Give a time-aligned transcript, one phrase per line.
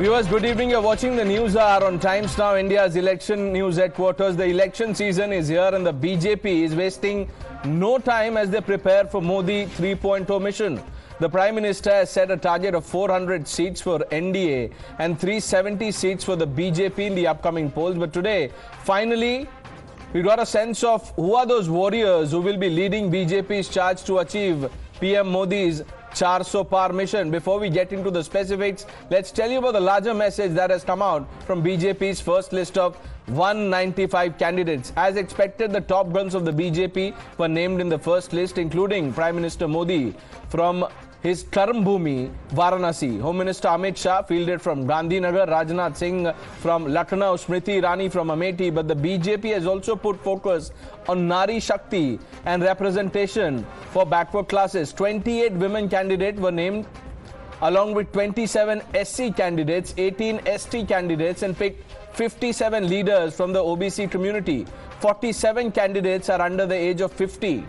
[0.00, 0.70] Viewers, good evening.
[0.70, 4.34] You're watching the News Hour on Times Now, India's election news headquarters.
[4.34, 7.28] The election season is here and the BJP is wasting
[7.66, 10.82] no time as they prepare for Modi 3.0 mission.
[11.18, 16.24] The Prime Minister has set a target of 400 seats for NDA and 370 seats
[16.24, 17.98] for the BJP in the upcoming polls.
[17.98, 18.52] But today,
[18.84, 19.48] finally,
[20.14, 24.02] we got a sense of who are those warriors who will be leading BJP's charge
[24.04, 24.66] to achieve
[24.98, 25.82] PM Modi's
[26.14, 27.30] 400 par mission.
[27.30, 30.84] Before we get into the specifics, let's tell you about the larger message that has
[30.84, 32.96] come out from BJP's first list of
[33.26, 34.92] 195 candidates.
[34.96, 39.12] As expected, the top guns of the BJP were named in the first list, including
[39.12, 40.14] Prime Minister Modi
[40.48, 40.86] from
[41.22, 43.20] his Karm Bhumi, Varanasi.
[43.20, 48.74] Home Minister Amit Shah fielded from Gandhinagar, Rajnath Singh from Lucknow, Smriti Irani from Amethi.
[48.74, 50.70] But the BJP has also put focus
[51.08, 54.92] on Nari Shakti and representation for backward classes.
[54.92, 56.86] 28 women candidates were named
[57.62, 61.84] along with 27 SC candidates, 18 ST candidates, and picked
[62.16, 64.66] 57 leaders from the OBC community.
[65.00, 67.64] 47 candidates are under the age of 50.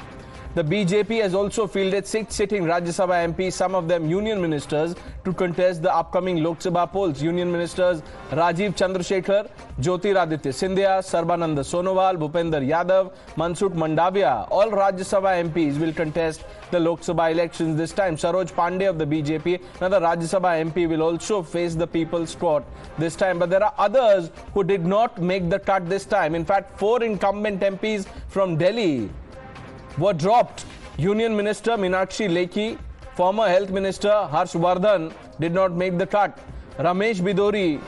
[0.54, 4.96] The BJP has also fielded six sitting Rajya Sabha MPs, some of them union ministers,
[5.24, 7.22] to contest the upcoming Lok Sabha polls.
[7.24, 9.50] Union ministers Rajiv Chandrasekhar,
[9.80, 16.80] Jyotiraditya Scindia, Sarbananda Sonowal, Bhupender Yadav, Mansukh Mandavia, all Rajya Sabha MPs will contest the
[16.82, 18.18] Lok Sabha elections this time.
[18.18, 22.66] Saroj Pandey of the BJP, another Rajya Sabha MP, will also face the People's Court
[22.98, 23.40] this time.
[23.40, 26.36] But there are others who did not make the cut this time.
[26.36, 29.10] In fact, four incumbent MPs from Delhi
[29.97, 30.66] were dropped.
[30.97, 32.78] Union Minister Meenakshi Lekhi,
[33.16, 36.38] former Health Minister Harshvardhan did not make the cut.
[36.78, 37.81] Ramesh Bidori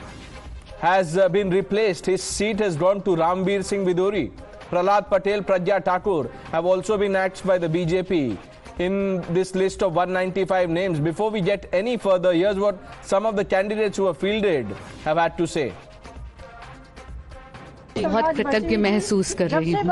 [0.79, 2.05] has uh, been replaced.
[2.05, 4.31] His seat has gone to Rambir Singh Bidori.
[4.69, 8.37] Prahlad Patel, Pragya Thakur have also been axed by the BJP
[8.79, 10.99] in this list of 195 names.
[10.99, 14.65] Before we get any further, here's what some of the candidates who are fielded
[15.03, 15.73] have had to say.
[17.97, 19.83] बहुत कृतज्ञ महसूस कर रही हूँ।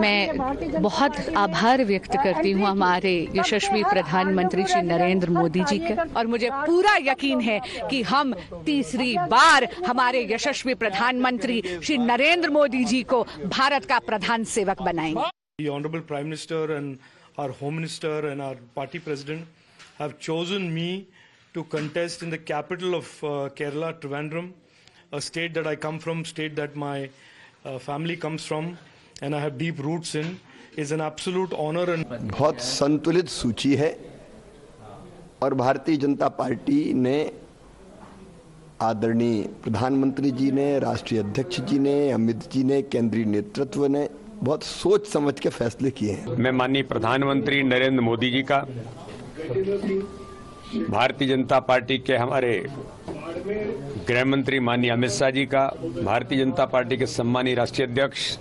[0.00, 6.26] मैं बहुत आभार व्यक्त करती हूँ हमारे यशस्वी प्रधानमंत्री श्री नरेंद्र मोदी जी का। और
[6.26, 8.34] मुझे पूरा यकीन है कि हम
[8.66, 15.68] तीसरी बार हमारे यशस्वी प्रधानमंत्री श्री नरेंद्र मोदी जी को भारत का प्रधान सेवक बनाएँगे।
[15.68, 16.96] Honourable prime minister and
[18.76, 19.44] party president
[20.00, 20.10] have
[25.14, 27.08] a state that I come from, state that my
[27.64, 28.76] uh, family comes from,
[29.22, 30.40] and I have deep roots in,
[30.76, 33.90] is an absolute honor and बहुत संतुलित सूची है।
[35.42, 37.18] और भारतीय Janata Party ने
[38.82, 44.08] आदरणीय प्रधानमंत्री जी ने राष्ट्रीय अध्यक्ष जी ने अमित जी ने केंद्रीय नेतृत्व ने
[44.42, 48.58] बहुत सोच समझ के फैसले किए हैं। मैं माननीय प्रधानमंत्री नरेंद्र मोदी जी का
[50.90, 52.52] भारतीय जनता पार्टी के हमारे
[53.46, 55.64] गृह मंत्री माननीय अमित शाह जी का,
[56.02, 58.36] भारतीय जनता पार्टी के सम्मानीय राष्ट्रीय अध्यक्ष,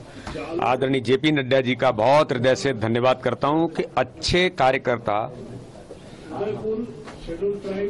[0.61, 5.17] आदरणीय जेपी नड्डा जी का बहुत हृदय से धन्यवाद करता हूँ कि अच्छे कार्यकर्ता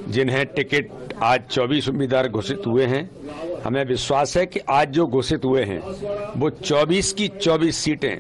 [0.10, 3.10] जिन्हें टिकट आज 24 उम्मीदवार घोषित हुए हैं,
[3.64, 5.80] हमें विश्वास है कि आज जो घोषित हुए हैं,
[6.38, 8.20] वो 24 की 24 सीटें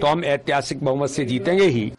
[0.00, 1.92] तो हम ऐतिहासिक बहुमत से जीतेंगे ही।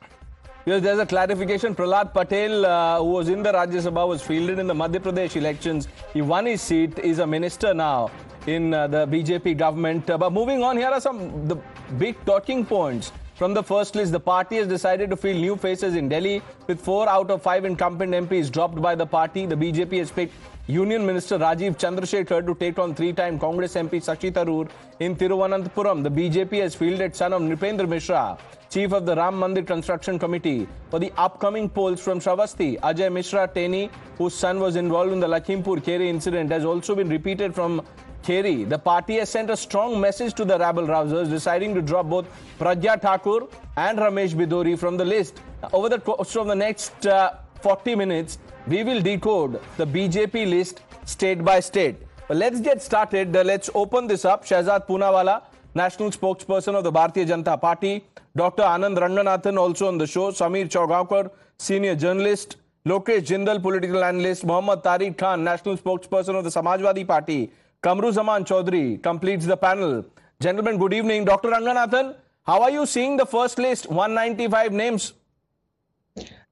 [0.67, 1.73] Yes, there's a clarification.
[1.73, 5.37] Prahlad Patel, uh, who was in the Rajya Sabha, was fielded in the Madhya Pradesh
[5.37, 5.87] elections.
[6.11, 8.11] He won his seat, is a minister now
[8.47, 10.09] in uh, the BJP government.
[10.09, 11.55] Uh, but moving on, here are some the
[11.97, 13.13] big talking points.
[13.37, 16.81] From the first list, the party has decided to field new faces in Delhi, with
[16.81, 19.45] four out of five incumbent MPs dropped by the party.
[19.45, 20.33] The BJP has picked
[20.65, 24.67] Union Minister Rajiv Chandrasekhar to take on three-time Congress MP Sashi Tharoor
[24.99, 26.01] in Thiruvananthapuram.
[26.01, 28.39] The BJP has fielded son of Nipendra Mishra,
[28.71, 32.79] chief of the Ram Mandir Construction Committee, for the upcoming polls from Shravasti.
[32.79, 37.07] Ajay Mishra Teni, whose son was involved in the Lakhimpur Kere incident, has also been
[37.07, 37.85] repeated from
[38.23, 38.67] Kheri.
[38.67, 42.25] The party has sent a strong message to the rabble rousers, deciding to drop both
[42.59, 45.41] Pragya Thakur and Ramesh Bidori from the list.
[45.73, 50.81] Over the course of the next uh, 40 minutes, we will decode the BJP list
[51.05, 51.95] state by state.
[52.27, 53.35] But let's get started.
[53.35, 54.45] Uh, let's open this up.
[54.45, 55.43] Shahzad Poonawala,
[55.73, 58.03] national spokesperson of the Bharatiya Janata Party.
[58.35, 58.63] Dr.
[58.63, 60.31] Anand Ranganathan also on the show.
[60.31, 62.57] Samir Chowgaonkar, senior journalist.
[62.85, 64.45] Lokesh Jindal, political analyst.
[64.45, 67.51] Muhammad Tariq Khan, national spokesperson of the Samajwadi Party.
[67.83, 70.03] Kamru Zaman Chaudhary completes the panel.
[70.39, 71.25] Gentlemen, good evening.
[71.25, 71.49] Dr.
[71.49, 73.87] Ranganathan, how are you seeing the first list?
[73.87, 75.13] 195 names.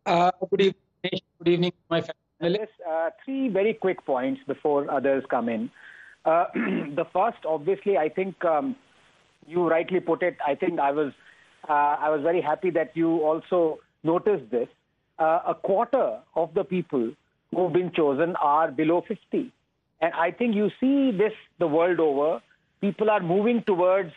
[0.06, 2.02] Uh, good evening, good evening, my
[2.42, 2.78] panelists.
[2.88, 5.72] Uh, three very quick points before others come in.
[6.26, 8.76] Uh, the first, obviously, I think um,
[9.48, 10.38] you rightly put it.
[10.46, 11.12] I think I was
[11.68, 14.68] uh, I was very happy that you also noticed this.
[15.18, 17.12] Uh, a quarter of the people
[17.56, 19.52] who've been chosen are below 50.
[20.02, 22.42] And I think you see this the world over.
[22.82, 24.12] People are moving towards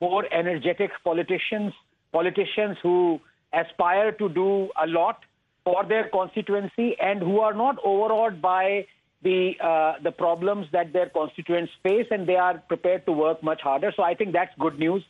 [0.00, 1.72] more energetic politicians,
[2.12, 3.20] politicians who
[3.52, 5.24] aspire to do a lot
[5.64, 8.86] for their constituency and who are not overawed by
[9.22, 13.60] the uh, the problems that their constituents face, and they are prepared to work much
[13.60, 13.92] harder.
[13.96, 15.02] So I think that's good news.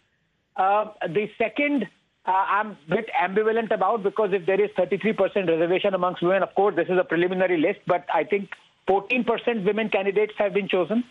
[0.57, 1.87] Uh, the second,
[2.27, 6.55] uh, I'm a bit ambivalent about because if there is 33% reservation amongst women, of
[6.55, 8.49] course this is a preliminary list, but I think
[8.89, 11.05] 14% women candidates have been chosen.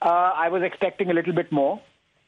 [0.00, 1.80] Uh, I was expecting a little bit more.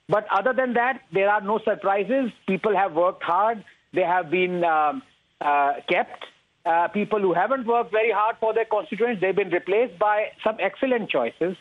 [0.09, 2.31] But other than that, there are no surprises.
[2.47, 3.65] People have worked hard.
[3.93, 5.03] They have been um,
[5.41, 6.25] uh, kept.
[6.67, 10.57] Uh, people who haven't worked very hard for their constituents, they've been replaced by some
[10.61, 11.57] excellent choices.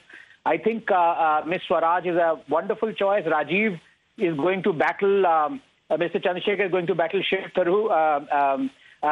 [0.46, 1.62] I think uh, uh, Ms.
[1.68, 3.24] Swaraj is a wonderful choice.
[3.26, 3.80] Rajiv
[4.18, 6.24] is going to battle, um, uh, Mr.
[6.24, 7.92] Chandrasekhar is going to battle Shiv Tharoor,
[8.34, 9.08] um, uh,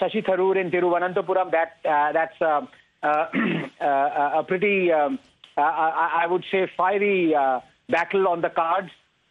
[0.00, 1.52] Shashi Tharoor in Tiruvananthapuram.
[1.52, 2.62] That, that's uh,
[3.02, 5.18] a pretty, um,
[5.56, 8.90] uh, I, I would say, fiery uh, battle on the cards.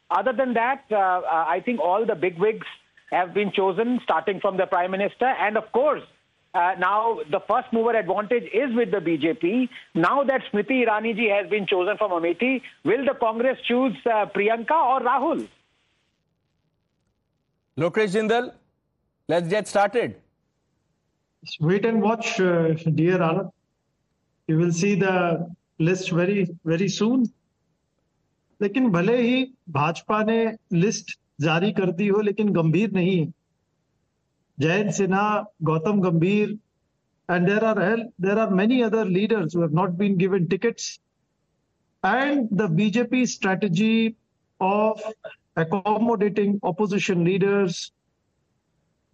[0.09, 2.67] Other than that, uh, uh, I think all the bigwigs
[3.11, 5.25] have been chosen, starting from the Prime Minister.
[5.25, 6.03] And of course,
[6.53, 9.69] uh, now the first mover advantage is with the BJP.
[9.95, 14.25] Now that Smriti Irani ji has been chosen from Amethi, will the Congress choose uh,
[14.27, 15.47] Priyanka or Rahul?
[17.77, 18.53] Lokesh Jindal,
[19.27, 20.15] let's get started.
[21.59, 23.51] Wait and watch, uh, dear Anand
[24.48, 25.48] You will see the
[25.78, 27.30] list very, very soon.
[28.62, 29.44] लेकिन भले ही
[29.76, 30.38] भाजपा ने
[30.72, 33.32] list जारी कर दी हो लेकिन गंभीर नहीं है
[34.60, 35.24] जयंत सिन्हा
[35.70, 36.58] गौतम गंभीर
[37.28, 40.86] and there are there are many other leaders who have not been given tickets
[42.02, 44.16] and the bjp strategy
[44.60, 45.02] of
[45.56, 47.92] accommodating opposition leaders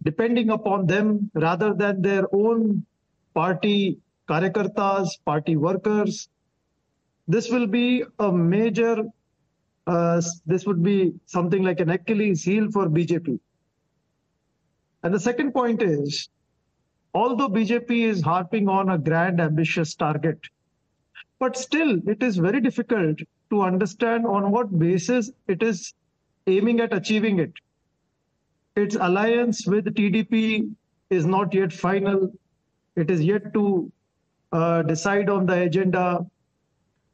[0.01, 2.85] depending upon them rather than their own
[3.35, 6.28] party karyakartas party workers
[7.26, 9.04] this will be a major
[9.86, 13.38] uh, this would be something like an Achilles heel for BJP.
[15.02, 16.30] And the second point is,
[17.12, 20.38] although BJP is harping on a grand, ambitious target,
[21.38, 23.18] but still it is very difficult
[23.50, 25.92] to understand on what basis it is
[26.46, 27.52] aiming at achieving it.
[28.76, 30.74] Its alliance with TDP
[31.10, 32.32] is not yet final.
[32.96, 33.92] It is yet to
[34.54, 36.04] uh, decide on the agenda.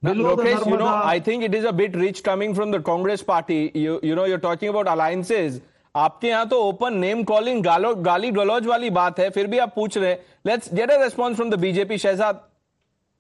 [0.03, 2.81] Now, the Lokesh, you know, I think it is a bit rich coming from the
[2.81, 3.71] Congress party.
[3.75, 5.61] You, you know, you're talking about alliances.
[5.95, 9.73] आपके यहाँ तो open name calling गालो गाली गलौज वाली बात है फिर भी आप
[9.77, 12.41] पूछ रहे हैं let's get a response from the BJP Shehzad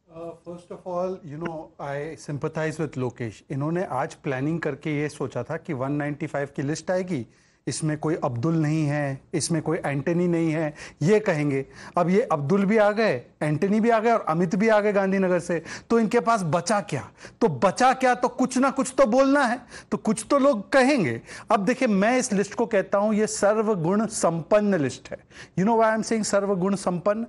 [0.08, 1.54] first of all you know
[1.86, 6.90] I sympathise with Lokesh इन्होंने आज प्लानिंग करके ये सोचा था कि 195 की लिस्ट
[6.90, 7.24] आएगी
[7.66, 10.72] इसमें कोई अब्दुल नहीं है, इसमें कोई एंटनी नहीं है,
[11.02, 11.64] ये कहेंगे।
[11.96, 14.92] अब ये अब्दुल भी आ गए, एंटनी भी आ गए और अमित भी आ गए
[14.92, 17.08] गांधीनगर से। तो इनके पास बचा क्या?
[17.40, 19.60] तो बचा क्या तो कुछ ना कुछ तो बोलना है।
[19.90, 21.20] तो कुछ तो लोग कहेंगे।
[21.50, 25.18] अब देखिए, मैं इस लिस्ट को कहता हूँ, ये सर्वगुण संपन्न लिस्ट है।
[25.58, 27.26] You know why am saying सर्वगुण संपन्न?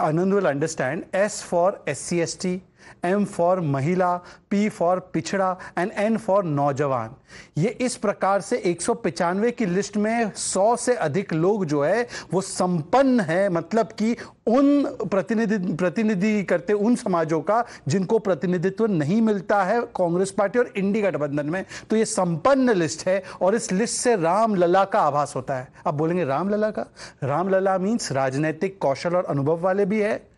[0.00, 2.60] Anand will understand S for S C S T
[3.04, 4.14] M for महिला
[4.50, 7.14] पी फॉर पिछड़ा एंड एन फॉर नौजवान।
[7.58, 8.82] ये इस प्रकार से एक
[9.50, 14.16] की लिस्ट में 100 से अधिक लोग जो है, वो संपन्न है मतलब कि
[14.46, 20.72] उन प्रतिनिधि प्रतिनिधि करते उन समाजों का जिनको प्रतिनिधित्व नहीं मिलता है कांग्रेस पार्टी और
[20.76, 25.00] इंडी गठबंधन में। तो ये संपन्न लिस्ट है और इस लिस्ट से राम लला का
[25.00, 26.86] आभास होता है। अब बोलेंगे राम लला का?
[27.22, 30.29] राम लला मीन्स राजनीतिक कौशल और अनुभव वाले भी है।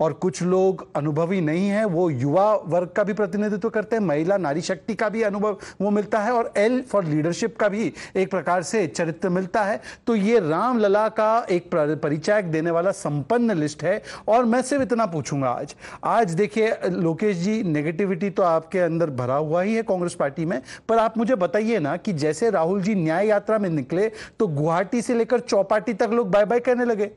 [0.00, 4.36] और कुछ लोग अनुभवी नहीं है, वो युवा वर्ग का भी प्रतिनिधित्व करते हैं, महिला
[4.36, 8.30] नारी शक्ति का भी अनुभव वो मिलता है और एल फॉर लीडरशिप का भी एक
[8.30, 13.56] प्रकार से चरित्र मिलता है। तो ये राम लला का एक परिचायक देने वाला संपन्न
[13.58, 18.78] लिस्ट है और मैं सिर्फ़ इतना पूछूँगा आज। आज देखिए, लोकेश जी नेगेटिविटी तो आपके
[18.80, 22.50] अंदर भरा हुआ ही है कांग्रेस पार्टी में, पर आप मुझे बताइए ना कि जैसे
[22.50, 26.60] राहुल जी न्याय यात्रा में निकले तो गुवाहाटी से लेकर चौपाटी तक लोग बाय बाय
[26.60, 27.10] करने लगे।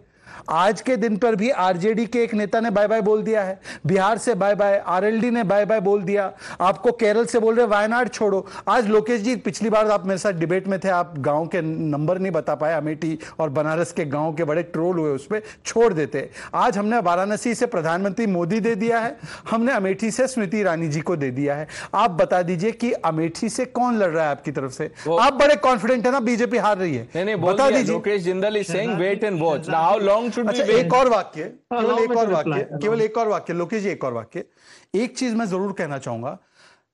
[0.49, 3.59] आज के दिन पर भी आरजेडी के एक नेता ने बाय बाय बोल दिया है।
[3.85, 6.31] बिहार से बाय बाय आरएलडी ने बाय बाय बोल दिया।
[6.61, 10.33] आपको केरल से बोल रहे वायनाड छोड़ो। आज लोकेश जी पिछली बार आप मेरे साथ
[10.33, 14.33] डिबेट में थे आप गाँव के नंबर नहीं बता पाए अमेठी और बनारस के गाँव
[14.33, 18.75] के बड़े ट्रोल हुए उस पर छोड़ देते। आज हमने वाराणसी से प्रधानमंत्री मोदी दे
[18.75, 19.15] दिया है
[19.49, 23.49] हमने अमेठी से स्मृति ईरानी जी को दे दिया है। आप बता दीजिए कि अमेठी
[23.49, 24.91] से कौन लड़ रहा है आपकी तरफ़ से?
[25.21, 28.57] आप बड़े कॉन्फिडेंट है ना बीजेपी हार रही है। नहीं नहीं बता दीजिए। Lokesh Jindal
[28.57, 32.67] is saying wait and watch now long अच्छा एक और वाक्य केवल एक और वाक्य
[32.81, 34.43] केवल एक और वाक्य लोकेश जी एक और वाक्य।
[34.95, 36.37] एक चीज़ मैं ज़रूर कहना चाहूँगा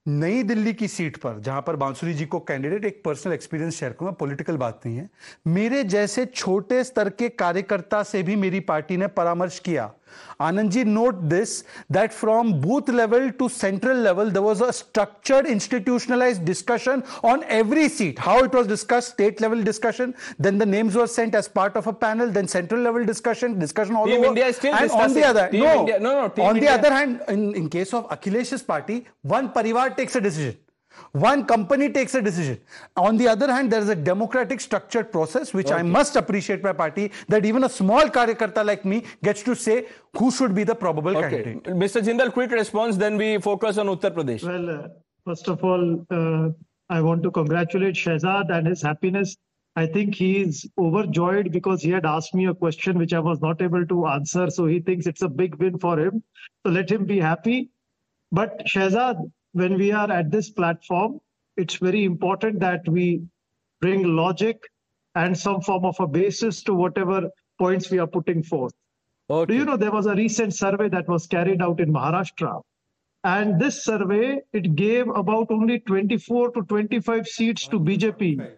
[0.07, 3.91] नई दिल्ली की सीट पर जहाँ पर बांसुरी जी को कैंडिडेट एक पर्सनल एक्सपीरियंस शेयर
[3.91, 5.09] करूँगा पॉलिटिकल बात नहीं है
[5.47, 9.91] मेरे जैसे छोटे स्तर के कार्यकर्ता से भी मेरी पार्टी ने परामर्श किया
[10.39, 16.45] Anandji, note this that from booth level to central level, there was a structured, institutionalized
[16.45, 18.19] discussion on every seat.
[18.19, 21.87] How it was discussed, state level discussion, then the names were sent as part of
[21.87, 24.27] a panel, then central level discussion, discussion all Team over.
[24.27, 26.77] India is still and on the other, Team no, India- no, no, on India- the
[26.79, 30.57] other hand, in, in case of Akhilesh's party, one parivar takes a decision.
[31.11, 32.59] One company takes a decision.
[32.95, 36.73] On the other hand, there is a democratic structured process, which I must appreciate my
[36.73, 39.85] party, that even a small karyakarta like me gets to say
[40.17, 41.29] who should be the probable Okay.
[41.43, 41.63] candidate.
[41.63, 42.01] Mr.
[42.01, 44.43] Jindal, quick response, then we focus on Uttar Pradesh.
[44.43, 44.87] Well, uh,
[45.25, 46.49] first of all, uh,
[46.89, 49.35] I want to congratulate Shehzad and his happiness.
[49.75, 53.41] I think he is overjoyed because he had asked me a question which I was
[53.41, 54.49] not able to answer.
[54.49, 56.23] So he thinks it's a big win for him.
[56.65, 57.69] So let him be happy.
[58.31, 61.19] But Shehzad, when we are at this platform,
[61.57, 63.23] it's very important that we
[63.81, 64.59] bring logic
[65.15, 68.73] and some form of a basis to whatever points we are putting forth.
[69.29, 69.51] Okay.
[69.51, 72.61] Do you know there was a recent survey that was carried out in Maharashtra?
[73.23, 78.57] And this survey, it gave about only 24 to 25 seats to BJP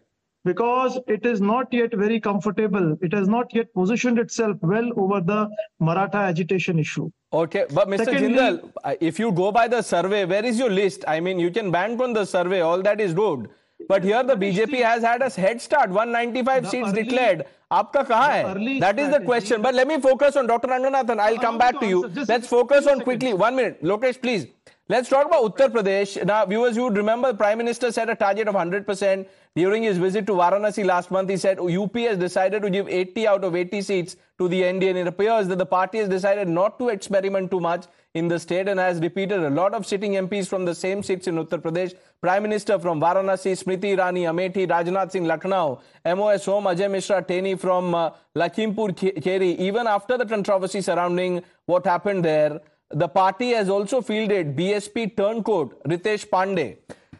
[0.50, 2.98] because it is not yet very comfortable.
[3.02, 5.40] It has not yet positioned itself well over the
[5.80, 7.08] Maratha agitation issue.
[7.42, 8.06] Okay, but Mr.
[8.06, 11.06] Secondly- Jindal, if you go by the survey, where is your list?
[11.16, 13.50] I mean, you can bank on the survey, all that is good.
[13.90, 17.46] But here the BJP has had a head start, 195 The seats early- declared.
[17.78, 18.80] Aapka kahan hai?
[18.84, 19.62] That is the question.
[19.66, 20.68] But let me focus on Dr.
[20.72, 21.20] Ranganathan.
[21.26, 22.00] I'll come back to to you.
[22.32, 23.34] Let's focus on quickly.
[23.42, 23.84] One minute.
[23.92, 24.48] Lokesh, please.
[24.94, 26.14] Let's talk about Uttar Pradesh.
[26.26, 29.98] Now, viewers, you would remember the Prime Minister set a target of 100% during his
[29.98, 31.30] visit to Varanasi last month.
[31.30, 34.90] He said UP has decided to give 80 out of 80 seats to the NDA.
[34.90, 38.40] And it appears that the party has decided not to experiment too much in the
[38.40, 41.62] state and has repeated a lot of sitting MPs from the same seats in Uttar
[41.62, 41.94] Pradesh.
[42.22, 47.60] Prime Minister from Varanasi, Smriti Irani, Amethi, Rajnath Singh, Lucknow, MOS Home, Ajay Mishra, Teni
[47.60, 49.58] from uh, Lakhimpur Kheri.
[49.58, 52.60] Even after the controversy surrounding what happened there,
[52.92, 56.78] the party has also fielded BSP turncoat Ritesh Pandey.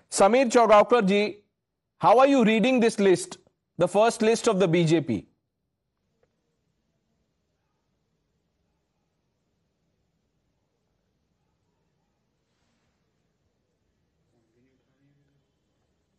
[0.10, 1.38] Samir Chowgaukar ji,
[1.99, 3.39] how are you reading this list?
[3.79, 5.25] The first list of the BJP.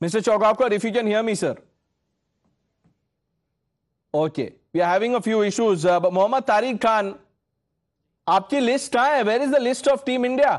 [0.02, 0.22] Mr.
[0.22, 1.56] Chowgaukar, if you can hear me, sir.
[4.14, 5.86] Okay, we are having a few issues.
[5.86, 7.16] Uh, but Mohammad Tariq Khan,
[8.28, 10.54] आपकी list कहाँ है where is the list of team India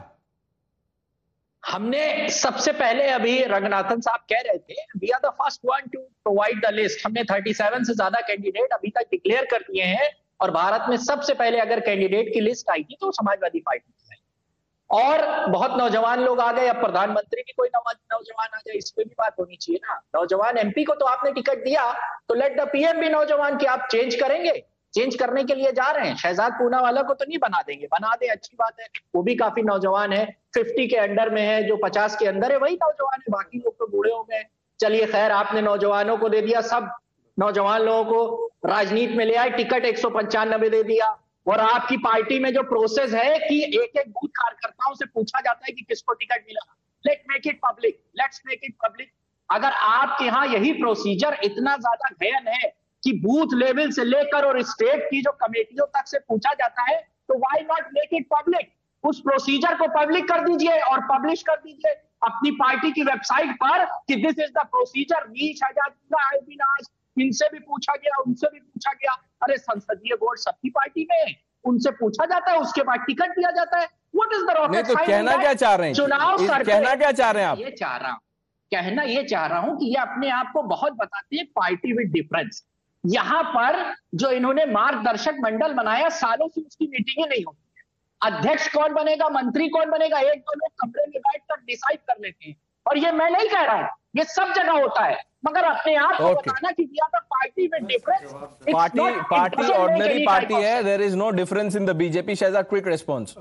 [1.64, 6.00] हमने सबसे पहले अभी रंगनाथन साहब कह रहे थे we are the first one to
[6.00, 10.10] provide the list हमने 37 से ज़्यादा कैंडिडेट अभी तक डिक्लेयर कर दिए हैं
[10.42, 14.14] और भारत में सबसे पहले अगर कैंडिडेट की लिस्ट आई थी तो समाजवादी पार्टी की
[14.14, 14.20] आई
[14.90, 19.04] और बहुत नौजवान लोग आ गए, अब प्रधानमंत्री भी कोई नौजवान आ जाए इस पे
[19.04, 21.92] भी बात होनी चाहिए ना। नौजवान एमपी को तो आपने टिकट दिया
[22.30, 24.52] तो लेट द पीएम भी नौजवान की आप चेंज करेंगे।
[24.94, 27.88] चेंज करने के लिए जा रहे हैं। शहजाद पूना वाला को तो नहीं बना देंगे।
[27.88, 31.64] बना दे, अच्छी बात है। वो भी काफ़ी नौजवान है। फिफ्टी के अंडर में है,
[31.64, 34.44] जो पचास के अंदर है, वही नौजवान है। बाकी लोग तो बूढ़े हो गए।
[34.80, 36.92] चलिए खैर, आपने नौजवानों को दे दिया। सब
[37.38, 41.98] नौजवान लोगों को राजनीति में ले आए। टिकट एक सौ पंचानबे दे दिया। और आपकी
[41.98, 45.82] पार्टी में जो प्रोसेस है कि एक एक बूथ कार्यकर्ताओं से पूछा जाता है कि
[45.82, 46.66] किसको टिकट मिला।
[47.06, 49.12] Let make it public let's make it public
[49.50, 54.62] अगर आपके यहाँ यही प्रोसीजर इतना ज़्यादा गहन है कि बूथ लेवल से लेकर और
[54.64, 58.72] स्टेट की जो कमेटियों तक से पूछा जाता है तो why not make it public
[59.04, 61.94] उस प्रोसीजर को पब्लिक कर दीजिए और पब्लिश कर दीजिए
[62.24, 65.90] अपनी पार्टी की वेबसाइट पर कि this is the procedure me Shehzad
[67.18, 71.34] इनसे भी पूछा गया उनसे भी पूछा गया। अरे संसदीय बोर्ड सबकी पार्टी में है।
[71.66, 74.96] उनसे पूछा जाता है उसके बाद टिकट दिया जाता है। व्हाट इज़ द नहीं तो
[74.96, 75.96] कहना क्या चाह रहे हैं?
[75.96, 77.58] चुनाव कहना क्या चाह रहे हैं आप?
[77.58, 78.20] ये चाह रहा हूँ।
[78.72, 82.12] कहना ये चाह रहा हूँ कि ये अपने आप को बहुत बताती है पार्टी विद
[82.12, 82.64] डिफरेंस
[83.04, 87.58] यहाँ पर जो इन्होंने मार्गदर्शक मंडल बनाया, सालों से उसकी मीटिंग नहीं होती
[88.22, 92.22] अध्यक्ष कौन बनेगा, मंत्री कौन बनेगा, एक दो लोग कमरे में बैठ कर डिसाइड कर
[92.22, 92.56] लेते हैं।
[92.86, 96.18] और ये मैं नहीं कह रहा हूँ, ये सब जगह होता है। मगर अपने आप
[96.18, 96.48] को Okay.
[96.48, 98.32] बताना कि we are the party with difference
[98.74, 103.34] party party ordinary party है there is no difference in the BJP Shehzad quick response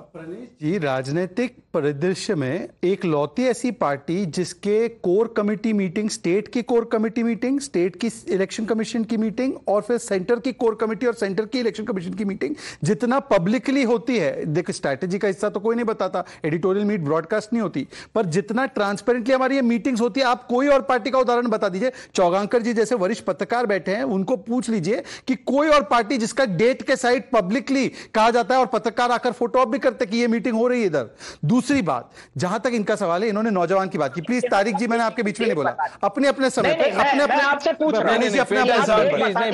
[0.62, 4.76] ji राजनीतिक परिदृश्य में एक लौती ऐसी पार्टी जिसके
[5.09, 9.83] कोर कमेटी मीटिंग स्टेट की कोर कमेटी मीटिंग स्टेट की इलेक्शन कमीशन की मीटिंग और
[9.83, 12.54] फिर सेंटर की कोर कमेटी और सेंटर की इलेक्शन कमीशन की मीटिंग
[12.85, 17.52] जितना पब्लिकली होती है। देखो स्ट्रैटेजी का हिस्सा तो कोई नहीं बताता एडिटोरियल मीट ब्रॉडकास्ट
[17.52, 21.19] नहीं होती पर जितना ट्रांसपेरेंटली हमारी ये मीटिंग्स होती है आप कोई और पार्टी का
[21.19, 25.68] उदाहरण बता दीजिए। चौगांकर जी जैसे वरिष्ठ पत्रकार बैठे हैं उनको पूछ लीजिए कि कोई
[25.68, 29.68] और पार्टी जिसका डेट के साइड पब्लिकली कहा जाता है और पत्रकार आकर फ़ोटो ऑफ़
[29.68, 31.09] भी करते कि ये मीटिंग हो रही है इधर।
[31.44, 34.87] दूसरी बात जहाँ तक इनका सवाल है इन्होंने नौजवान की बात की। प्लीज़ तारिक जी
[34.87, 38.14] मैंने आपके बीच में नहीं बोला। अपने अपने समय पे अपने अपने आपसे पूछ रहा
[38.14, 39.50] हूँ। अपने अपने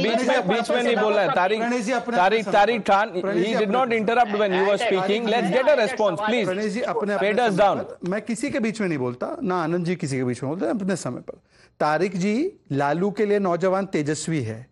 [0.49, 1.63] बीच में नहीं बोल है। Tariq
[2.09, 6.21] Tariq Tariq Khan he did not interrupt when you were speaking let's get a response
[6.21, 10.17] please ji अपने डाउन मैं किसी के बीच में नहीं बोलता ना आनंद जी किसी
[10.17, 11.39] के बीच में बोलते अपने समय पर।
[11.81, 12.26] तारिक जी
[12.73, 14.65] लालू के लिए नौजवान तेजस्वी है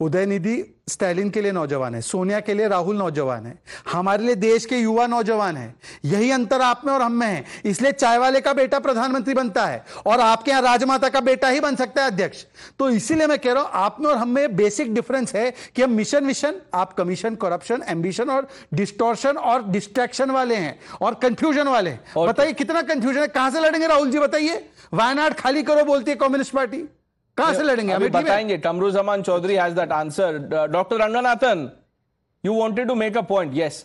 [0.00, 0.54] उदयनिधि
[0.88, 3.54] स्टैलिन के लिए नौजवान है सोनिया के लिए राहुल नौजवान है
[3.92, 7.44] हमारे लिए देश के युवा नौजवान है यही अंतर आप में और हम में है
[7.64, 11.60] इसलिए चाय वाले का बेटा प्रधानमंत्री बनता है और आपके यहाँ राजमाता का बेटा ही
[11.60, 12.44] बन सकता है अध्यक्ष।
[12.78, 15.82] तो इसीलिए मैं कह रहा हूँ आप में और हम में बेसिक डिफरेंस है कि
[15.82, 21.68] हम मिशन विशन आप कमीशन करप्शन एम्बिशन और डिस्टोर्शन और डिस्ट्रैक्शन वाले हैं और कंफ्यूजन
[21.68, 23.28] वाले हैं। बताइए कितना कंफ्यूजन है?
[23.28, 24.64] कहाँ से लड़ेंगे राहुल जी बताइए।
[24.94, 26.84] वायनाड खाली करो बोलती है कम्युनिस्ट पार्टी
[27.36, 27.92] कहाँ से लड़ेंगे?
[27.92, 30.38] अभी बताएँगे Kamru Zaman Chaudhary has that answer
[30.72, 31.70] doctor Ranganathan
[32.44, 33.84] you wanted to make a point yes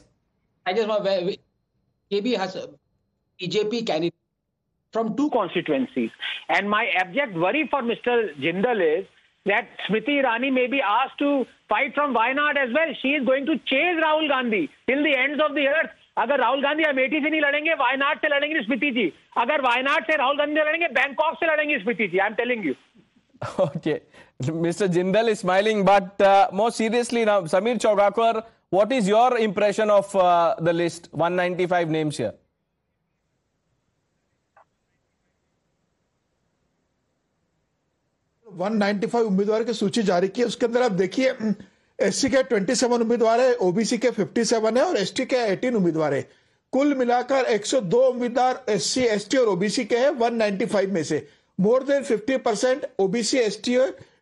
[0.65, 1.39] I just
[2.11, 2.55] ये भी has
[3.39, 4.13] BJP candidate
[4.93, 6.09] from two constituencies
[6.51, 9.05] and my abject worry for mister Jindal is
[9.45, 11.31] that Smriti Irani maybe asked to
[11.69, 15.41] fight from Wayanad as well she is going to chase Rahul Gandhi till the ends
[15.41, 15.95] of the earth.
[16.17, 19.03] अगर राहुल गांधी अमेठी से नहीं लड़ेंगे वायनाड से लड़ेंगे स्मृति जी।
[19.37, 22.73] अगर वायनाड से राहुल गांधी लड़ेंगे Bangkok से लड़ेंगे Smriti ji I am telling you
[23.59, 24.01] Okay,
[24.41, 24.87] Mr.
[24.87, 30.13] Jindal is smiling, but uh, more seriously now, Samir Chaugakwar, what is your impression of
[30.15, 31.09] uh, the list?
[31.11, 32.33] 195 names here.
[38.47, 41.53] One ninety five उम्मीदवार की सूची जारी की उसके अंदर आप देखिए हम्म,
[41.99, 45.25] S C के ट्वेंटी सेवन उम्मीदवार है ओबीसी के फिफ्टी सेवन है और एस टी
[45.25, 46.21] के एटीन उम्मीदवार है
[46.73, 50.93] कुल मिलाकर एक सौ दो उम्मीदवार एससी एसटी और ओबीसी के हैं वन नाइनटी फाइव
[50.93, 51.27] में से
[51.59, 53.75] more than 50 percent OBC ST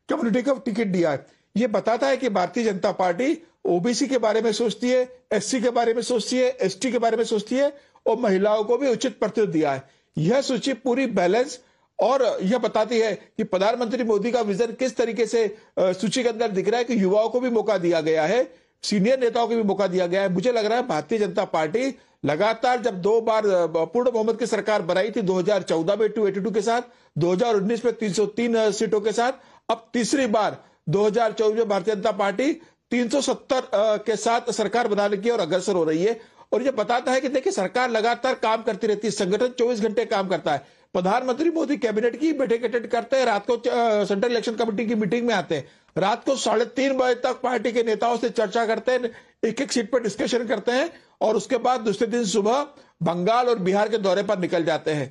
[0.10, 1.26] community को टिकट दिया है।
[1.56, 5.70] ये बताता है कि भारतीय जनता पार्टी ओबीसी के बारे में सोचती है एससी के
[5.70, 7.72] बारे में सोचती है एसटी के बारे में सोचती है
[8.06, 9.84] और महिलाओं को भी उचित प्रतिनिधित्व दिया है।
[10.18, 11.60] यह सूची पूरी बैलेंस
[12.00, 15.48] और यह बताती है कि प्रधानमंत्री मोदी का विजन किस तरीके से
[15.80, 18.48] सूची के अंदर दिख रहा है कि युवाओं को भी मौका दिया गया है
[18.84, 21.90] सीनियर नेताओं को भी मौका दिया गया है। मुझे लग रहा है भारतीय जनता पार्टी
[22.26, 26.82] लगातार जब दो बार पूर्ण बहुमत की सरकार बनाई थी 2014 में 282 के साथ
[27.18, 29.32] 2019 में 303 सीटों के साथ,
[29.70, 30.58] अब तीसरी बार
[30.90, 32.52] 2024 में भारतीय जनता पार्टी
[32.92, 33.62] 370
[34.06, 36.20] के साथ सरकार बनाने की और अग्रसर हो रही है।
[36.54, 40.06] और ये बताता है कि देखिए, सरकार लगातार काम करती रहती है, संगठन 24 घंटे
[40.06, 43.58] काम करता है। प्रधानमंत्री मोदी कैबिनेट की बैठक अटेंड करते हैं, रात को
[44.06, 47.72] सेंट्रल इलेक्शन कमेटी की मीटिंग में आते हैं। रात को साढ़े तीन बजे तक पार्टी
[47.72, 49.12] के नेताओं से चर्चा करते हैं
[49.46, 50.90] एक एक सीट पर डिस्कशन करते हैं
[51.22, 52.68] और उसके बाद दूसरे दिन सुबह
[53.04, 55.08] बंगाल और बिहार के दौरे पर निकल जाते हैं।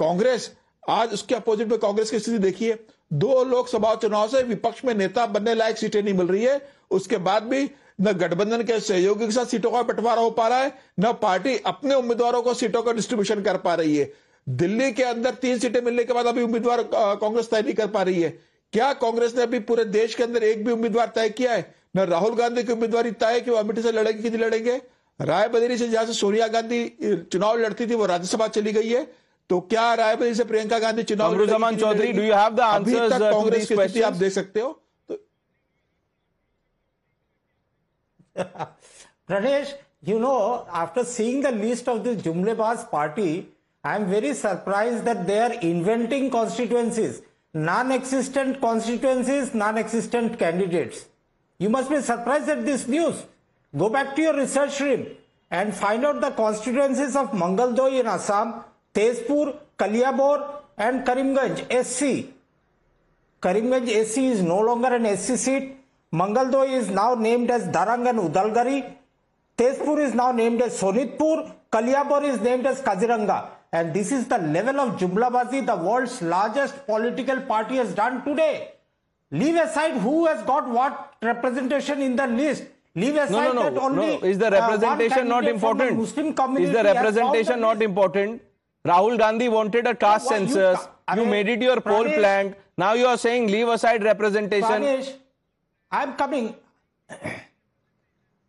[0.00, 0.50] कांग्रेस,
[0.88, 2.78] आज उसके अपोजिट में कांग्रेस की स्थिति देखिए।
[3.12, 7.16] दो लोकसभा चुनाव से विपक्ष में नेता बनने लायक सीटें नहीं मिल रही है। उसके
[7.18, 7.70] बाद भी
[8.00, 11.56] न गठबंधन के सहयोगी के साथ सीटों का बंटवारा हो पा रहा है, न पार्टी
[11.66, 14.12] अपने उम्मीदवारों को सीटों का डिस्ट्रीब्यूशन कर पा रही है।
[14.46, 18.02] दिल्ली के अंदर तीन सीटें मिलने के बाद अभी उम्मीदवार कांग्रेस तय नहीं कर पा
[18.02, 18.28] रही है।
[18.72, 21.74] क्या कांग्रेस ने अभी पूरे देश के अंदर एक भी उम्मीदवार तय किया है?
[21.96, 24.80] न राहुल गांधी की उम्मीदवारी तय है कि वो अमित से लड़ेंगे कि नहीं लड़ेंगे?
[25.20, 29.06] रायबरेली से जहाँ से सोनिया गांधी चुनाव लड़ती थी वो राज्यसभा चली गई है।
[29.50, 32.60] तो क्या रायबरेली से प्रियंका गांधी चुनाव Chaudhary do you have the
[33.22, 34.72] Congress की स्थिति आप देख सकते हो।
[35.08, 35.16] तो
[39.30, 39.74] Ranesh
[40.08, 40.32] you know
[40.80, 43.30] after seeing the list of this जुमलेबाज party
[43.84, 47.22] I am very surprise that they are inventing constituencies
[47.54, 51.06] non existent constituencies non existent candidates
[51.58, 53.24] You must be surprised at this news.
[53.76, 55.06] Go back to your research stream
[55.50, 58.64] and find out the constituencies of Mangaldoy in Assam,
[58.94, 62.32] Tezpur, Kaliabor and Karimganj SC.
[63.40, 65.76] Karimganj SC is no longer an SC seat.
[66.12, 68.94] Mangaldoy is now named as Darang and Udalgari.
[69.56, 71.52] Tezpur is now named as Sonitpur.
[71.72, 73.48] Kaliabor is named as Kaziranga.
[73.72, 78.72] And this is the level of Jumlabazi the world's largest political party has done today.
[79.30, 82.64] Leave aside who has got what representation in the list.
[82.94, 84.20] Leave aside No, no, that no, only no.
[84.20, 85.98] Is the uh, representation not candidate the important?
[85.98, 88.42] Muslim Is the representation not important?
[88.86, 90.78] Rahul Gandhi wanted a caste you census.
[91.08, 92.56] ca- You, made it your poll plank.
[92.78, 94.68] Now you are saying leave aside representation.
[94.68, 95.12] Pradesh,
[95.90, 96.54] I'm coming.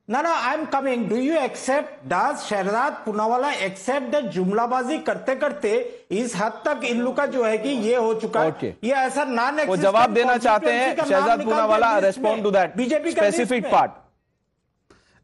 [0.09, 1.09] No, no, I'm coming.
[1.09, 5.71] Do you accept, does Shehzad Poonawalla accept that जुमलाबाजी करते करते
[6.19, 8.71] इस हद तक इन लोग का जो है कि ये हो चुका है Okay.
[8.83, 14.06] ये ऐसा नॉन वो जवाब देना चाहते हैं Shehzad Poonawalla respond to that specific part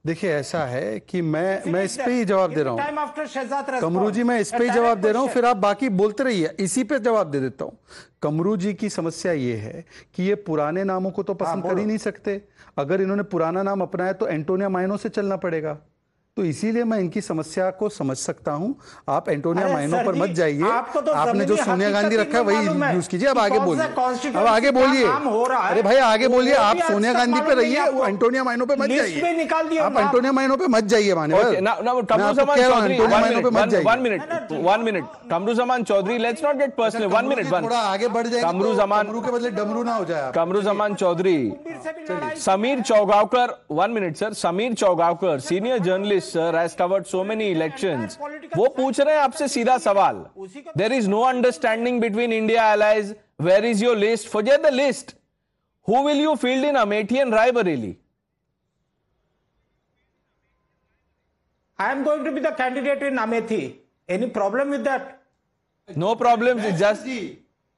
[0.05, 3.79] देखिए ऐसा है कि मैं मैं इस पे ही जवाब दे रहा हूँ.
[3.81, 6.49] कमरू जी मैं इस पे ही जवाब दे रहा हूँ फिर आप बाकी बोलते रहिए
[6.59, 7.77] इसी पे जवाब दे देता हूँ।
[8.21, 9.85] कमरू जी की समस्या ये है
[10.15, 12.41] कि ये पुराने नामों को तो पसंद कर ही नहीं सकते।
[12.77, 15.77] अगर इन्होंने पुराना नाम अपनाया तो एंटोनिया माइनो से चलना पड़ेगा।
[16.37, 18.75] तो इसीलिए मैं इनकी समस्या को समझ सकता हूँ
[19.09, 22.93] आप एंटोनिया माइनो पर मत जाइए आपको तो आपने जो सोनिया गांधी रखा है वही
[22.95, 26.27] यूज़ कीजिए अब आगे बोलिए अब आगे बोलिए काम हो रहा है, अरे भाई आगे
[26.27, 29.97] बोलिए आप सोनिया गांधी पे रहिए वो एंटोनिया माइनो पे मत जाइए निकाल दिया आप
[29.97, 31.33] एंटोनिया माइनो पे मत जाइए माने
[35.83, 37.09] Chaudhary, let's not get personal.
[37.09, 37.63] One minute, one.
[37.63, 41.57] थोड़ा आगे बढ़ तो के बदले डमरू ना हो जाए आप। Kamruzaman Chaudhary.
[42.37, 44.29] Samir Chowgaokar, one minute, sir.
[44.31, 45.79] Samir Chowgaokar, senior
[46.23, 48.07] office sir has covered so many election
[48.55, 50.25] वो पूछ रहे हैं आपसे सीधा सवाल।
[50.77, 55.15] There is no understanding between India allies where is your list forget the list
[55.87, 57.95] who will you field in Amethi and Raebareli
[61.79, 63.63] I am going to be the candidate in Amethi
[64.09, 67.07] any problem with that no problem just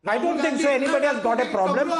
[0.05, 0.69] I don't think so.
[0.69, 1.91] Anybody has got a problem.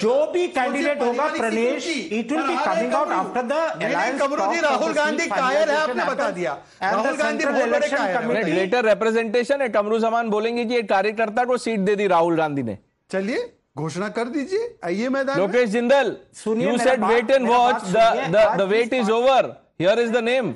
[0.00, 3.52] जो भी candidate होगा प्रदेश it will be coming out after the
[3.84, 8.16] alliance Qamru ji Rahul Gandhi कायर है आपने बता दिया। राहुल गांधी बहुत बड़े कायर
[8.16, 12.62] है ग्रेटर रिप्रेजेंटेशन है कमरुजमान बोलेंगे कि एक कार्यकर्ता को सीट दे दी राहुल गांधी
[12.62, 12.76] ने।
[13.10, 13.38] चलिए
[13.78, 18.44] घोषणा कर दीजिए आइए मैदान में। लोकेश जिंदल सुनिए you said wait and watch the
[18.58, 19.48] the wait is over
[19.80, 20.52] here is the name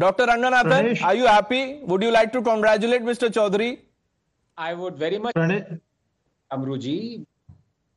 [0.00, 3.76] doctor Ranganathan are you happy would you like to congratulate mister Chaudhary
[4.58, 5.34] I would very much
[6.52, 7.26] Amruji,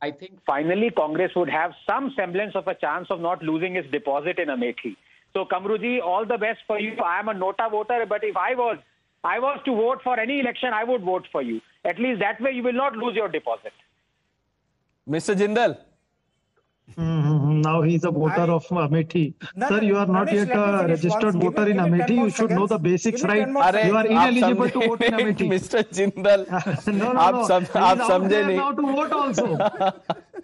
[0.02, 3.90] I think finally Congress would have some semblance of a chance of not losing its
[3.92, 4.96] deposit in Amethi.
[5.36, 6.96] So, Kamruji, all the best for you.
[7.04, 8.78] I am a Nota voter, but if I was,
[9.24, 11.62] I was to vote for any election, I would vote for you.
[11.86, 13.74] At least that way you will not lose your deposit.
[15.08, 15.36] Mr.
[15.36, 15.78] Jindal.
[16.98, 19.34] Mhm, Now he is a voter I- of Amethi.
[19.56, 21.44] No, Sir, you are not Pradesh, yet a registered once.
[21.46, 22.16] Voter in give me 10 Amethi.
[22.18, 23.44] You should know the basics, right?
[23.46, 25.50] 10 more अरे You are ineligible to vote in Amethi.
[25.50, 29.48] Mister Jindal no, no, आप is आप समझे नहीं now to vote also.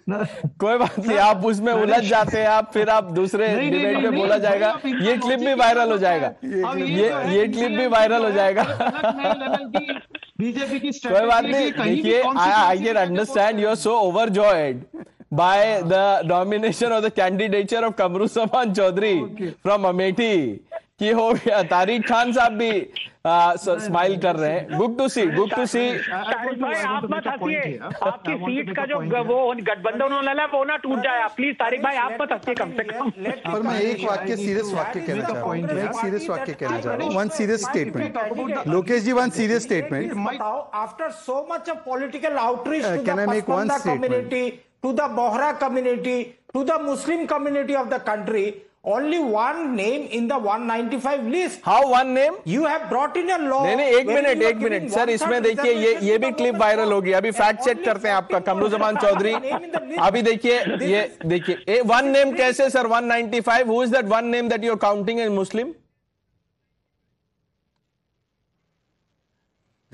[0.08, 0.16] No.
[0.62, 4.36] कोई बात नहीं आप उसमें उलझ जाते हैं आप फिर आप दूसरे डिबेट में बोला
[4.44, 6.90] जाएगा ये क्लिप भी वायरल हो जाएगा है?
[6.90, 8.62] ये है, ये क्लिप भी वायरल हो जाएगा
[10.40, 14.84] बीजेपी की कोई बात नहीं है देखिए I I can understand you are so overjoyed
[15.32, 20.60] by the nomination of the candidature of Kamru Saman Chaudhary from Amethi.
[20.98, 22.70] कि हो गया तारिक खान साहब भी
[23.26, 25.80] स्माइल कर रहे हैं good to see good to see
[26.60, 30.98] भाई आप मत हंसिए आपकी सीट का जो वो गठबंधन होने वाला वो ना टूट
[31.04, 33.10] जाए प्लीज़ तारिक भाई आप मत हंसिए कम से कम
[33.52, 36.80] पर मैं एक वाक्य सीरियस वाक्य कहना चाह रहा हूँ मैं एक सीरियस वाक्य कहना
[36.80, 41.84] चाह रहा हूँ one serious statement Lokesh ji one serious statement after so much of
[41.86, 44.50] political outreach Uh, to can I the
[44.82, 46.22] one to the Bohra community
[46.54, 48.54] to the Muslim community of the country
[48.88, 51.60] only one name in the 195 list.
[51.64, 54.88] How one name you have brought in a law नहीं नहीं एक minute एक minute
[54.90, 57.12] sir इसमें देखिए ये ये भी clip viral होगी.
[57.12, 58.38] अभी फैक्ट चेक करते हैं आपका.
[58.38, 59.98] 14 Kamru Zaman people Chaudhary name the.
[59.98, 64.64] अभी देखिए ये देखिए वन नेम कैसे sir 195 who is that one name that
[64.64, 65.72] you are counting in Muslim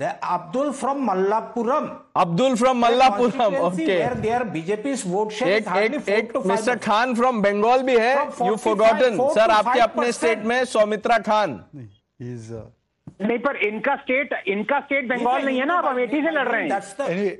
[0.05, 1.89] Abdul from Malappuram
[2.21, 5.99] Abdul from Malappuram okay there BJP vote share
[6.45, 11.59] mister Khan from Bengal भी है you forgotten sir आपके अपने state में Saumitra Khan
[11.75, 12.53] is
[13.21, 16.67] नहीं पर इनका state इनका state Bengal नहीं है ना आप अमेठी से लड़ रहे
[16.67, 17.37] हैं।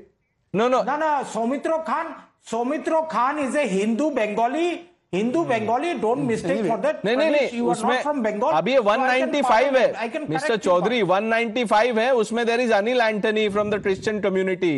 [0.54, 2.14] नो नो ना ना Soumitra Khan
[2.50, 4.70] Soumitra Khan is a Hindu Bengali
[5.14, 10.26] Hindu Bengali don't mistake for that नहीं नहीं नहीं उसमें फ्रॉम बंगाल अभी 195 है।
[10.30, 14.74] मिस्टर चौधरी 195 है उसमें there is Anil Antony from the Christian community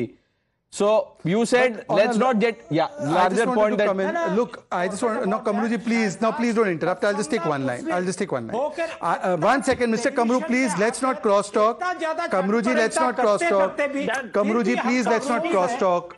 [0.80, 4.36] a- get या I just larger wanted point to come that in.
[4.38, 7.04] Look, I just want no, Kamruji, please, no, please don't interrupt.
[7.10, 7.88] I'll just take one line.
[7.96, 8.58] I'll just take one line.
[8.58, 10.12] Uh, uh, one second, Mr.
[10.18, 11.80] Kamru, please, let's not cross talk.
[11.80, 13.76] इतना ज़्यादा Kamruji, let's not cross talk.
[13.76, 16.14] करते भी- Kamruji, please, let's not cross talk.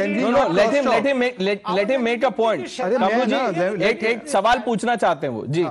[0.00, 0.94] Can we no not no let cross him talk?
[0.94, 4.04] Let him make let him make a point अरे मैं कमरू ना, जी let- एक
[4.14, 5.64] एक सवाल पूछना चाहते हैं वो जी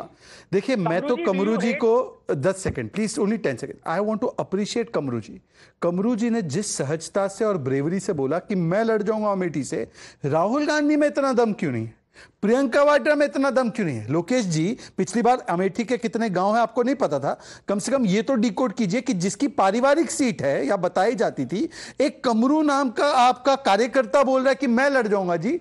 [0.51, 3.77] देखिए मैं तो कमरू जी, को दस second please only ten second.
[3.87, 5.39] I want to appreciate Qamru ji
[5.81, 9.63] Qamru ji ने जिस सहजता से और ब्रेवरी से बोला कि मैं लड़ जाऊँगा अमेठी
[9.63, 9.87] से
[10.25, 11.97] राहुल गांधी में इतना दम क्यों नहीं है?
[12.41, 14.11] प्रियंका वाड्रा में इतना दम क्यों नहीं है?
[14.11, 17.39] लोकेश जी पिछली बार अमेठी के कितने गाँव हैं आपको नहीं पता था?
[17.67, 21.45] कम से कम ये तो डिकोड कीजिए कि जिसकी पारिवारिक सीट है या बताई जाती
[21.45, 21.69] थी
[22.01, 25.57] एक कमरू नाम का आपका कार्यकर्ता बोल रहा है कि मैं लड़ जाऊँगा जी।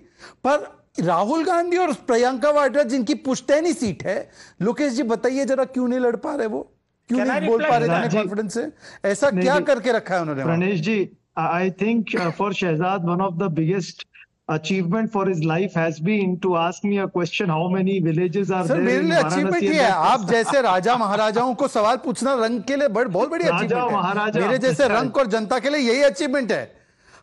[0.47, 4.31] पर राहुल गांधी और प्रियंका वाड्रा जिनकी पुश्तैनी सीट है
[4.63, 6.73] लोकेश जी बताइए जरा क्यों नहीं लड़ पा रहे वो?
[7.09, 8.69] क्यों Can नहीं बोल पा रहे इतने कॉन्फिडेंस से?
[9.05, 11.09] ऐसा क्या करके रखा है उन्होंने
[11.39, 14.05] I I think uh, for Shehzad, one of the biggest
[14.49, 18.67] achievement for his life has been to ask me a question how many villages are
[18.67, 22.63] sir there मेरे लिए अचीवमेंट ही। है आप जैसे राजा महाराजाओं को सवाल पूछना रंग
[22.63, 25.81] के लिए बड़- बहुत बड़ी अचीवमेंट है। महाराजा, मेरे जैसे। रंग और जनता के लिए
[25.81, 26.78] यही अचीवमेंट है।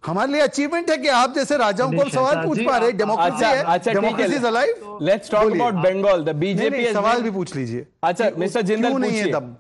[0.05, 3.49] हमारे लिए अचीवमेंट है कि आप जैसे राजाओं को सवाल पूछ पा रहे डेमोक्रेसी अच्छा
[3.49, 7.85] है अच्छा democracy is alive let's talk about Bengal the BJP सवाल भी पूछ लीजिए
[8.09, 9.53] अच्छा मिस्टर जिंदल नहीं है पूछिए दम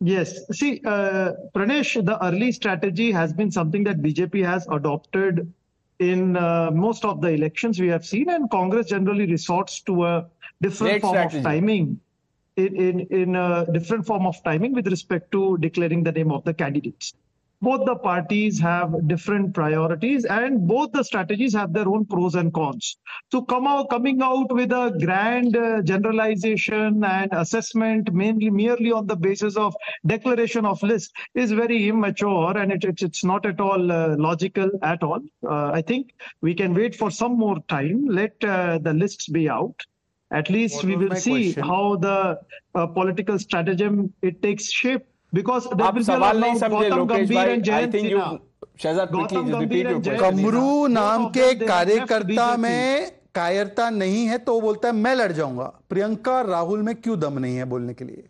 [0.00, 0.32] Yes.
[0.52, 5.52] See, uh, Pranesh, the early strategy has been something that BJP has adopted
[6.00, 10.12] in uh, most of the elections we have seen, and Congress generally resorts to a
[10.62, 11.38] different Late form strategy.
[11.38, 12.00] of timing.
[12.56, 16.44] In, in, in a different form of timing with respect to declaring the name of
[16.44, 17.14] the candidates.
[17.60, 22.52] Both the parties have different priorities and both the strategies have their own pros and
[22.54, 22.96] cons.
[23.32, 29.06] So come out, coming out with a grand uh, generalization and assessment mainly merely on
[29.06, 29.74] the basis of
[30.06, 34.70] declaration of list is very immature and it, it, it's not at all uh, logical
[34.82, 35.20] at all.
[35.44, 38.06] Uh, I think we can wait for some more time.
[38.06, 39.74] Let uh, the lists be out.
[40.30, 41.62] At least What we will see question?
[41.64, 42.38] how the
[42.74, 48.10] uh, political stratagem it takes shape because आप सवाल नहीं समझे लोकेश भाई I think
[48.10, 48.20] you
[48.82, 50.16] Shehzad quickly repeat your.
[50.16, 55.64] Qamru नाम के कार्यकर्ता में कायरता नहीं है तो वो बोलता है मैं लड़ जाऊँगा।
[55.90, 58.28] प्रियंका राहुल में क्यों दम नहीं है बोलने के लिए?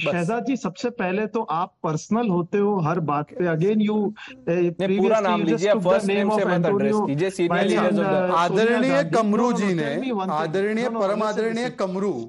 [0.00, 4.14] शहजाद जी सबसे पहले तो आप पर्सनल होते हो हर बात पे। अगेन यू
[4.48, 9.74] पूरा नाम लीजिए, first name से मत address कीजिए, leaders of the- आदरणीय कमरू जी
[9.74, 12.28] ने आदरणीय परम आदरणीय कमरू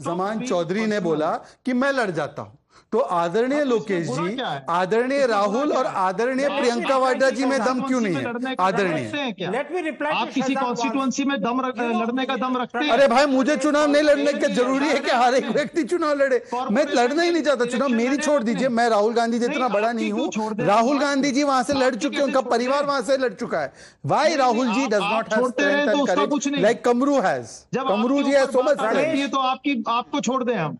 [0.00, 1.30] जमान चौधरी ने बोला
[1.64, 2.58] कि मैं लड़ जाता हूँ।
[2.92, 8.14] तो आदरणीय लोकेश जी आदरणीय राहुल और आदरणीय प्रियंका वाड्रा जी में दम क्यों नहीं
[8.16, 8.54] है?
[8.60, 12.90] आदरणीय। Let me reply आप किसी कॉन्स्टिट्यूंसी में दम लड़ने का दम रखते हैं?
[12.90, 16.42] अरे भाई मुझे चुनाव नहीं लड़ने का ज़रूरी है कि हर एक व्यक्ति चुनाव लड़े।
[16.70, 20.10] मैं लड़ना ही नहीं चाहता चुनाव मेरी छोड़ दीजिए मैं राहुल गांधी जितना बड़ा नहीं
[20.12, 23.60] हूँ। राहुल गांधी जी वहाँ से लड़ चुके हैं उनका परिवार वहाँ से लड़ चुका
[23.60, 23.72] है।
[24.06, 28.34] Why Rahul ji does not छोड़ते रहे तो उसका कुछ लाइक कमरू हैज़ कमरू जी
[28.34, 30.78] ऊपर सो मच है तो आपकी आपको छोड़ दें हम।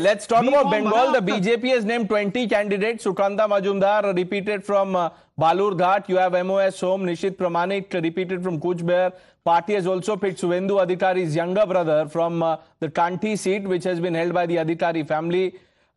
[0.00, 5.10] Let's talk about bengal the bjp has named 20 candidates sukanta majumdar repeated from uh,
[5.38, 9.10] balur ghat you have mos home nishit pramanik repeated from kuch behar
[9.44, 14.00] party has also picked suvendu adhikari's younger brother from uh, the kanti seat which has
[14.00, 15.44] been held by the adhikari family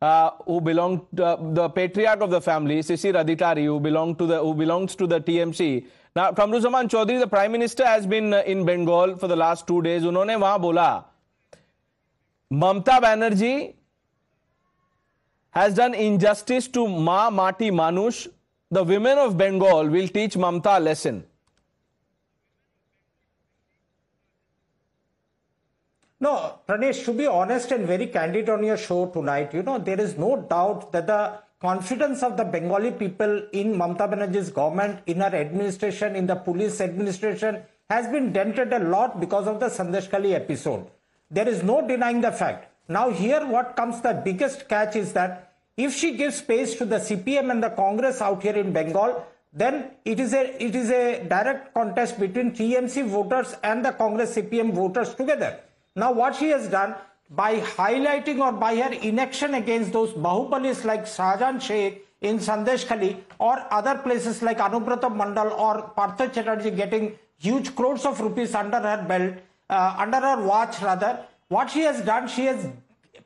[0.02, 4.40] uh, who belonged uh, the patriarch of the family sisir adhikari who belonged to the
[4.40, 5.70] who belongs to the tmc
[6.16, 9.82] now kamruzaman chaudhary the prime minister has been uh, in bengal for the last two
[9.90, 10.90] days उन्होंने वहाँ बोला
[12.52, 13.74] Mamta Banerjee
[15.52, 18.28] has done injustice to Ma Mati Manush.
[18.70, 21.24] The women of Bengal will teach Mamta a lesson.
[26.20, 30.00] No, Pranesh, to be honest and very candid on your show tonight, you know, there
[30.00, 35.20] is no doubt that the confidence of the Bengali people in Mamata Banerjee's government, in
[35.22, 40.34] her administration, in the police administration, has been dented a lot because of the Sandeshkali
[40.34, 40.86] episode.
[41.32, 42.68] There is no denying the fact.
[42.90, 46.98] Now, here, what comes the biggest catch is that if she gives space to the
[46.98, 51.24] CPM and the Congress out here in Bengal, then it is a it is a
[51.28, 55.60] direct contest between TMC voters and the Congress CPM voters together.
[55.96, 56.96] Now, what she has done
[57.30, 63.24] by highlighting or by her inaction against those Bahubalis like Shahjan Sheikh in Sandesh Khali
[63.40, 68.80] or other places like Anubrata Mandal or Partha Chatterjee getting huge crores of rupees under
[68.80, 69.34] her belt,
[69.72, 72.68] uh, under her watch rather, what she has done, she has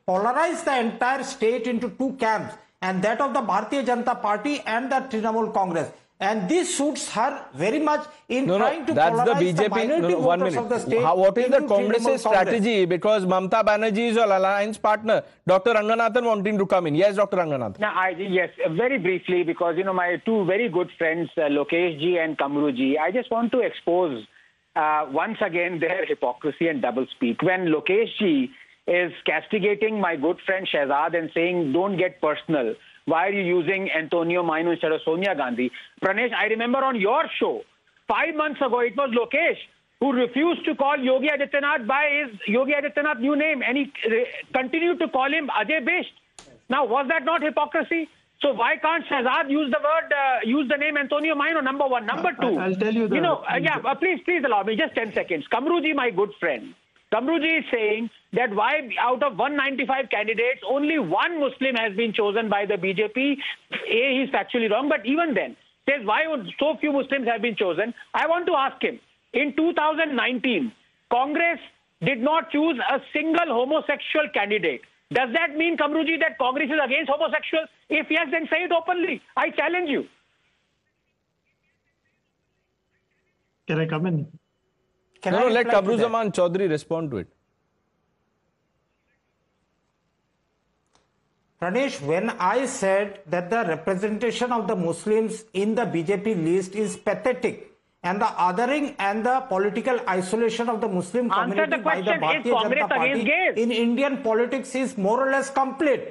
[0.06, 4.90] polarized the entire state into two camps and that of the Bharatiya Janata Party and
[4.90, 5.90] the Trinamool Congress.
[6.18, 9.62] And this suits her very much in No, trying no, to that's the polarize the,
[9.64, 9.70] BJP.
[9.70, 10.64] minority No, no, one voters minute.
[10.64, 11.02] of the state.
[11.02, 12.22] How, what is the into Trinamool Congress's Congress.
[12.22, 12.84] strategy?
[12.86, 15.22] Because Mamta Banerjee is an alliance partner.
[15.46, 15.74] Dr.
[15.74, 16.94] Ranganathan wanting to come in.
[16.94, 17.36] Yes, Dr.
[17.36, 17.80] Ranganathan.
[17.80, 21.98] Now, I, yes, very briefly, because, you know, my two very good friends, uh, Lokesh
[22.00, 24.24] ji and Kamru ji, I just want to expose
[24.76, 27.42] uh, once again their hypocrisy and doublespeak.
[27.42, 28.50] When Lokesh ji
[28.86, 32.74] is castigating my good friend Shehzad and saying, don't get personal,
[33.06, 35.70] why are you using Antonio Maino instead of Sonia Gandhi?
[36.04, 37.62] Pranesh, I remember on your show,
[38.06, 39.58] five months ago, it was Lokesh
[40.00, 44.10] who refused to call Yogi Adityanath by his Yogi Adityanath new name and he uh,
[44.52, 46.12] continued to call him Ajay Bisht.
[46.68, 48.08] Now, was that not hypocrisy?
[48.42, 52.04] So why can't Shahzad use the word, uh, use the name Antonio Maino, number one?
[52.06, 54.76] Number two, I'll tell you the- you know, uh, yeah, uh, please, please allow me
[54.76, 55.46] just 10 seconds.
[55.48, 56.74] Kamruji, my good friend,
[57.12, 62.48] Kamruji is saying that why out of 195 candidates, only one Muslim has been chosen
[62.48, 63.38] by the BJP.
[63.72, 65.56] A, he's factually wrong, but even then,
[65.88, 66.24] says why
[66.58, 67.94] so few Muslims have been chosen?
[68.12, 69.00] I want to ask him,
[69.32, 70.72] in 2019,
[71.10, 71.60] Congress
[72.02, 74.82] did not choose a single homosexual candidate.
[75.12, 77.68] Does that mean, Kamruji, that Congress is against homosexuals?
[77.88, 79.22] If yes, then say it openly.
[79.36, 80.06] I challenge you.
[83.68, 84.26] Can I come in?
[85.22, 86.10] Can no, I no, let reply to that?
[86.10, 87.28] Kamruzaman Chaudhary respond to it.
[91.62, 96.96] Pranesh, when I said that the representation of the Muslims in the BJP list is
[96.96, 97.75] pathetic
[98.08, 102.16] and the othering and the political isolation of the Muslim Answer community the by the
[102.18, 106.08] question, is Bharatiya Janata Party in Indian politics is more or less complete.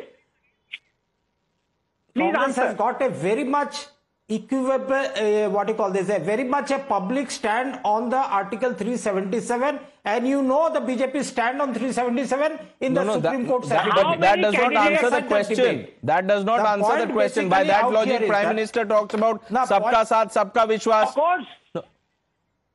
[2.14, 2.68] Please Congress answer.
[2.68, 3.86] has got a very much
[4.28, 8.74] equivalent, uh, what you call this, a very much a public stand on the Article
[8.74, 13.50] 377, and you know the BJP stand on 377 in No, the no, Supreme that,
[13.50, 13.64] Court.
[13.66, 14.08] that, settlement.
[14.08, 15.56] but that does not answer the question.
[15.58, 15.98] debate?
[16.04, 17.50] That does not The answer the question.
[17.50, 21.10] By that logic, Prime that- Minister talks about No, sabka saath, sabka vishwas.
[21.10, 21.46] Of course.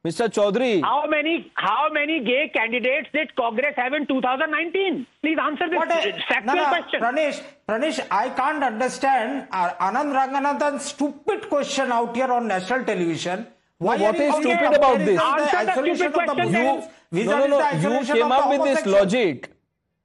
[0.06, 0.30] Mr.
[0.32, 5.06] Chaudhary, How many how many gay candidates did Congress have in 2019?
[5.20, 7.00] Please answer this What a, factual no, no, question.
[7.02, 13.46] Pranesh, Pranesh, I can't understand uh, Anand Ranganathan's stupid question out here on national television.
[13.76, 15.20] Why what are you stupid about the this?
[15.20, 16.82] Answer the isolation stupid of question
[17.12, 18.86] you, no, no, no, you came up with this homosexuals?
[19.00, 19.50] logic.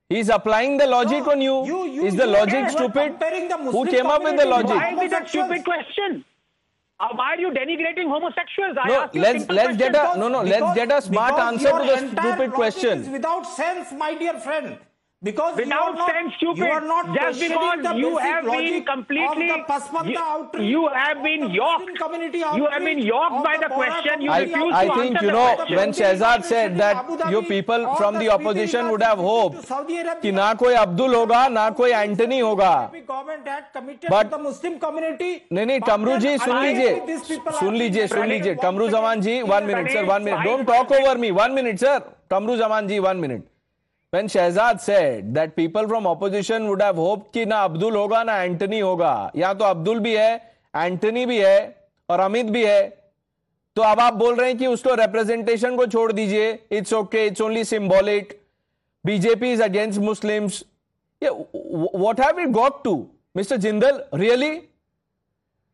[0.09, 1.65] He's applying the logic No, on you.
[1.65, 3.19] you- you- Is the you- logic you stupid?
[3.19, 4.75] the Who came up with the logic?
[4.75, 6.25] Why is it a stupid question?
[6.97, 8.77] Uh, why are you denigrating homosexuals?
[8.81, 11.83] I No, you let's let's get a no no let's get a smart answer to
[11.91, 13.11] the stupid question.
[13.11, 14.77] without sense, my dear friend.
[15.25, 16.57] Because Without you are not, sense, stupid.
[16.59, 21.49] You are not Just because the you have been completely, you, outreach, you have been
[21.49, 21.93] yoked.
[22.01, 24.21] Community You have been yoked by the the question.
[24.21, 27.87] You I, community refuse I to think you know when Shehzad said that you people
[27.95, 30.21] from the opposition would have to hope Saudi Arabia.
[30.21, 34.77] कि ना कोई अब्दुल होगा ना कोई Antony होगा BJP government had But- the Muslim
[34.85, 35.31] community.
[35.51, 38.53] नहीं नहीं then जी सुन ultimately लीजिए these people are soon being लीजिए सुन लीजिए
[38.53, 38.97] One Qamru second.
[38.99, 41.99] Zaman ji one minute sir one minute don't talk over me one minute sir
[42.31, 43.43] Qamru Zaman ji one minute
[44.15, 48.35] When Shahzad said that people from opposition would have hoped कि ना अब्दुल होगा ना
[48.43, 50.35] Antony होगा। यहाँ तो अब्दुल भी है
[50.73, 51.57] Antony भी है
[52.09, 52.83] और अमित भी है।
[53.75, 57.41] तो अब आप बोल रहे हैं कि उसको रिप्रेजेंटेशन को छोड़ दीजिए। It's okay it's
[57.41, 58.39] only symbolic
[59.05, 60.47] BJP is against Muslim
[61.21, 62.95] what what have you got to
[63.37, 64.51] mister Jindal really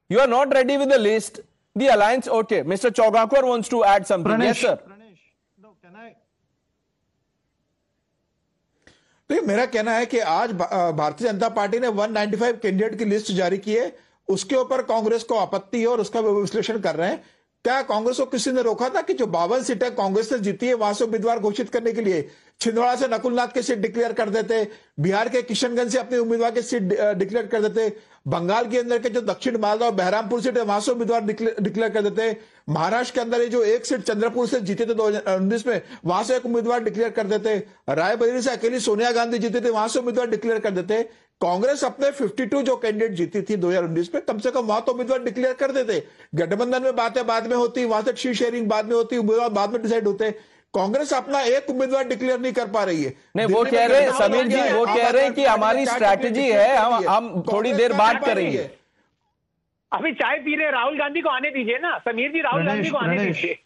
[0.10, 1.42] you are not ready with the list
[1.76, 4.78] the alliance okay mister Chowgaokar wants to add something sir
[9.32, 13.58] तो मेरा कहना है कि आज भारतीय Janata Party ने 195 candidate की list जारी
[13.58, 13.92] की है।
[14.28, 17.24] उसके ऊपर कांग्रेस को आपत्ति है और उसका विश्लेषण कर रहे हैं।
[17.66, 20.74] क्या कांग्रेस को किसी ने रोका था कि जो बावन सीटें कांग्रेस ने जीती है,
[20.74, 22.28] वहाँ से उम्मीदवार घोषित करने के लिए?
[22.62, 24.68] छिंदवाड़ा से नकुलनाथ की सीट डिक्लेयर कर देते,
[25.00, 26.84] बिहार के किशनगंज से अपने उम्मीदवार की सीट
[27.18, 27.88] डिक्लेयर कर देते,
[28.28, 31.90] बंगाल के अंदर के जो दक्षिण मालदा और बहरामपुर सीट है, वहाँ से उम्मीदवार डिक्लेयर
[31.90, 32.36] कर देते,
[32.70, 35.10] महाराष्ट्र के अंदर जो एक सीट चंद्रपुर से जीते थे दो
[35.68, 37.58] में, वहाँ से एक उम्मीदवार डिक्लेयर कर देते,
[37.90, 41.10] रायबरेली से अकेली सोनिया गांधी जीते थे, वहाँ से उम्मीदवार डिक्लेयर कर देते
[41.42, 45.24] कांग्रेस अपने 52 जो कैंडिडेट जीती थी 2019 में कम से कम वहाँ तो उम्मीदवार
[45.24, 46.04] डिक्लेयर कर देते।
[46.36, 49.74] गठबंधन में बातें बाद में होती वहाँ से शी शेयरिंग बाद में होती उम्मीदवार बाद
[49.74, 50.32] में डिसाइड होते।
[50.74, 54.12] कांग्रेस अपना एक उम्मीदवार डिक्लेयर नहीं कर पा रही है। नहीं वो कह रहे हैं
[54.12, 57.98] समीर जी वो कह रहे हैं कि हमारी स्ट्रैटेजी है हम हम थोड़ी देर कर
[57.98, 58.70] बात रही करेंगे। है।
[59.92, 62.98] अभी चाय पी रहे राहुल गांधी को आने दीजिए ना। समीर जी राहुल गांधी को
[62.98, 63.58] आने दीजिए।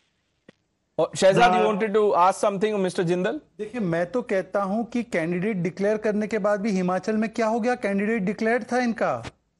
[0.97, 3.03] You The- wanted to ask something, Mr.
[3.07, 3.39] Jindal?
[3.59, 7.47] देखिए मैं तो कहता हूँ कि कैंडिडेट डिक्लेयर करने के बाद भी हिमाचल में क्या
[7.47, 9.09] हो गया कैंडिडेट डिक्लेयर था इनका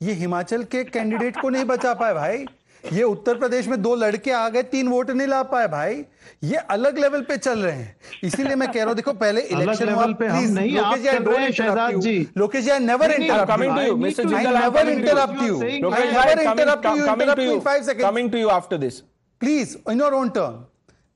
[0.02, 2.46] ये हिमाचल के कैंडिडेट को नहीं बचा पाए भाई
[2.84, 6.04] ये उत्तर प्रदेश में दो लड़के आ गए तीन वोट नहीं ला पाए भाई
[6.44, 9.86] ये अलग लेवल पे चल रहे हैं इसीलिए मैं कह रहा हूँ देखो पहले इलेक्शन
[9.86, 13.30] लेवल पे हम नहीं, आप चल रहे हैं, शहजाद जी। लोकेश जी आई नेवर नहीं,
[13.30, 14.28] I'm coming to you, Mr.
[14.30, 14.62] Jindal.
[14.62, 14.90] Never.
[14.90, 15.84] Interrupt you you in
[17.40, 17.60] you.
[17.68, 18.06] five seconds.
[18.06, 19.02] Coming to you after this.
[19.42, 20.64] Please in your own turn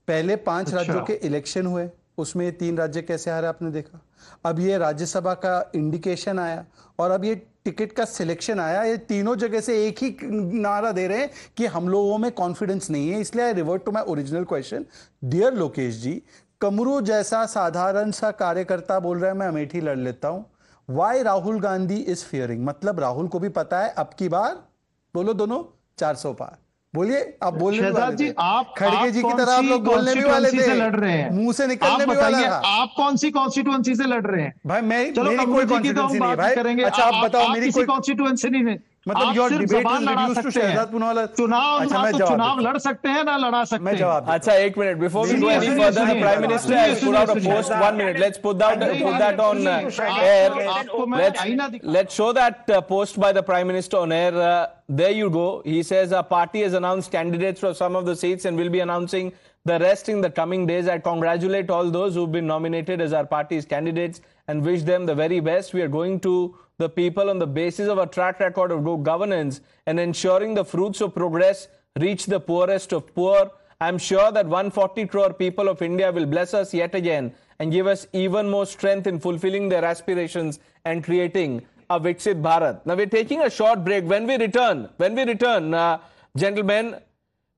[0.10, 4.00] पहले पाँच अच्छा। राज्यों के इलेक्शन हुए उसमें ये तीन राज्य कैसे हारे आपने देखा?
[4.46, 6.66] अब ये राज्यसभा का इंडिकेशन आया
[7.00, 10.16] और अब ये टिकट का सिलेक्शन आया ये तीनों जगह से एक ही
[10.62, 13.92] नारा दे रहे हैं कि हम लोगों में कॉन्फिडेंस नहीं है। इसलिए I revert to
[13.92, 14.86] my original question
[15.24, 16.22] dear Lokesh ji
[16.62, 20.46] Qamru जैसा साधारण सा कार्यकर्ता बोल रहा है मैं अमेठी लड़ लेता हूँ।
[20.90, 24.56] Why Rahul Gandhi is fearing मतलब राहुल को भी पता है अब की बार?
[25.14, 25.64] बोलो दोनों
[25.98, 26.58] 400 पार।
[26.96, 30.52] बोलिए आप बोलने वाले जी आप खड़गे जी की तरह आप लोग बोलने भी वाले
[30.52, 31.30] थे। लड़ रहे हैं?
[31.32, 34.54] मुँह से निकलने भी वाला बताइए, था। आप कौन सी कॉन्स्टिट्यूएंसी से लड़ रहे हैं?
[34.68, 37.86] भाई मैं चलो मेरी कोई कॉन्स्टिट्यूएंसी की नहीं भाई। करेंगे। अच्छा आप बताओ मेरी कोई
[37.86, 40.73] कॉन्स्टिट्यूएंसी नहीं है। मतलब आप your सिर्फ debate जबान is लड़ा reduced to सकते हैं
[40.73, 43.65] शहजाद पुनावाला। चुनाव अच्छा, ना मैं तो जवाब चुनाव देता लड़ सकते हैं ना लड़ा
[43.65, 44.99] सकते मैं हैं जवाब देता Acha, एक minute.
[45.03, 47.15] Before we go सुनिए, any सुनिए, further, the सुनिए, Prime सुनिए, Minister सुनिए, has put
[47.15, 47.69] out a सुनिए, post.
[47.69, 48.19] सुनिए। One minute.
[48.25, 50.51] Let's put that नहीं, put that on uh, नहीं, air.
[50.79, 54.13] आपको मैं Let's आईना दिखा let's show that uh, post by the Prime Minister on
[54.13, 54.35] air.
[54.49, 55.63] Uh, there you go.
[55.67, 58.81] He says our party has announced candidates for some of the seats and will be
[58.81, 59.33] announcing
[59.67, 60.89] the rest in the coming days.
[60.89, 65.15] I congratulate all those who've been nominated as our party's candidates and wish them the
[65.15, 65.75] very best.
[65.75, 69.04] We are going to the people on the basis of a track record of good
[69.04, 71.68] governance and ensuring the fruits of progress
[72.00, 73.52] reach the poorest of poor.
[73.82, 77.86] I'm sure that 140 crore people of India will bless us yet again and give
[77.86, 82.86] us even more strength in fulfilling their aspirations and creating a Viksit Bharat.
[82.86, 84.06] Now we're taking a short break.
[84.06, 86.00] When we return, when we return, uh,
[86.38, 86.96] gentlemen,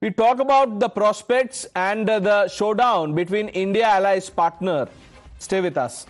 [0.01, 4.87] we talk about the prospects and uh, the showdown between India allies partner.
[5.37, 6.07] Stay with us.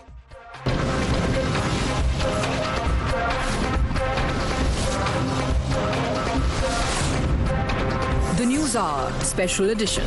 [8.76, 10.06] Hour Special Edition.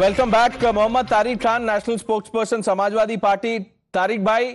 [0.00, 3.58] Welcome back Mohammad Tariq Khan national spokesperson Samajwadi party
[3.94, 4.54] Tariq भाई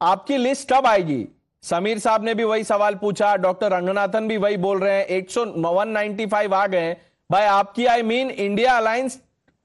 [0.00, 1.26] आपकी list कब आएगी?
[1.62, 5.30] समीर साहब ने भी वही सवाल पूछा डॉक्टर रंगनाथन भी वही बोल रहे हैं एक
[5.30, 6.96] सौ वन नाइनटी फाइव आ गए
[7.30, 9.20] भाई आपकी आई मीन इंडिया अलायंस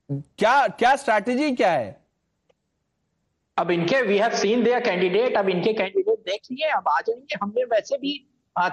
[0.09, 1.97] क्या क्या स्ट्रैटेजी क्या है?
[3.57, 7.37] अब इनके we have seen there candidate अब इनके कैंडिडेट देख लिए अब आ जाएँगे।
[7.43, 8.13] हमने वैसे भी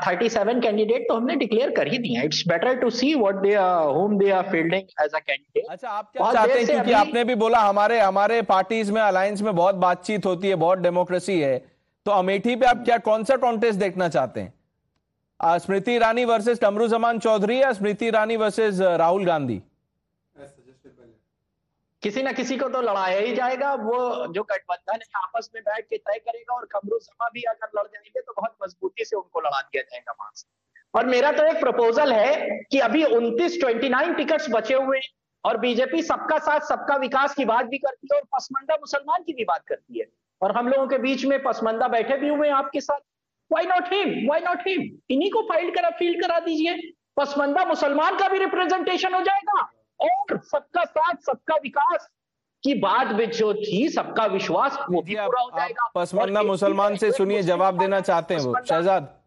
[0.06, 3.54] थर्टी सेवन कैंडिडेट तो हमने डिक्लेयर कर ही दिया it's better to see what they
[3.54, 6.66] whom they are fielding as a candidate अच्छा आप क्या चाहते हैं?
[6.66, 10.78] क्योंकि आपने भी बोला हमारे हमारे पार्टीज़ में अलायंस में बहुत बातचीत होती है बहुत
[10.78, 11.58] डेमोक्रेसी है।
[12.06, 14.52] तो अमेठी पे आप क्या कौन सा कॉन्टेस्ट देखना चाहते हैं?
[15.58, 19.60] स्मृति ईरानी वर्सेस कमरू जमान चौधरी या स्मृति ईरानी वर्सेस राहुल गांधी?
[22.04, 25.84] किसी ना किसी को तो लड़ाया ही जाएगा। वो जो गठबंधन है, आपस में बैठ
[25.84, 29.40] के तय करेगा और कमरू समा भी अगर लड़ जाएँगे तो बहुत मजबूती से उनको
[29.40, 30.48] लड़ा दिया जाएगा वहाँ से।
[30.94, 35.08] और मेरा तो एक प्रपोजल है कि अभी 29 29 टिकट्स बचे हुए हैं
[35.44, 39.32] और बीजेपी सबका साथ, सबका विकास की बात भी करती है और पसमंदा मुसलमान की
[39.32, 40.06] भी बात करती है।
[40.42, 43.00] और हम लोगों के बीच में पसमंदा बैठे भी हुए हैं आपके साथ।
[43.50, 46.76] Why not him why not him इन्हीं को फ़ाइल करा फील करा दीजिए।
[47.16, 49.70] पसमंदा मुसलमान का भी रिप्रेजेंटेशन हो जाएगा।
[50.04, 52.08] और सबका साथ सबका विकास
[52.64, 57.12] की बात में जो थी सबका विश्वास वो भी पूरा हो जाएगा। पसमंदा मुसलमान से
[57.12, 59.23] सुनिए जवाब देना चाहते हैं वो। शहजाद।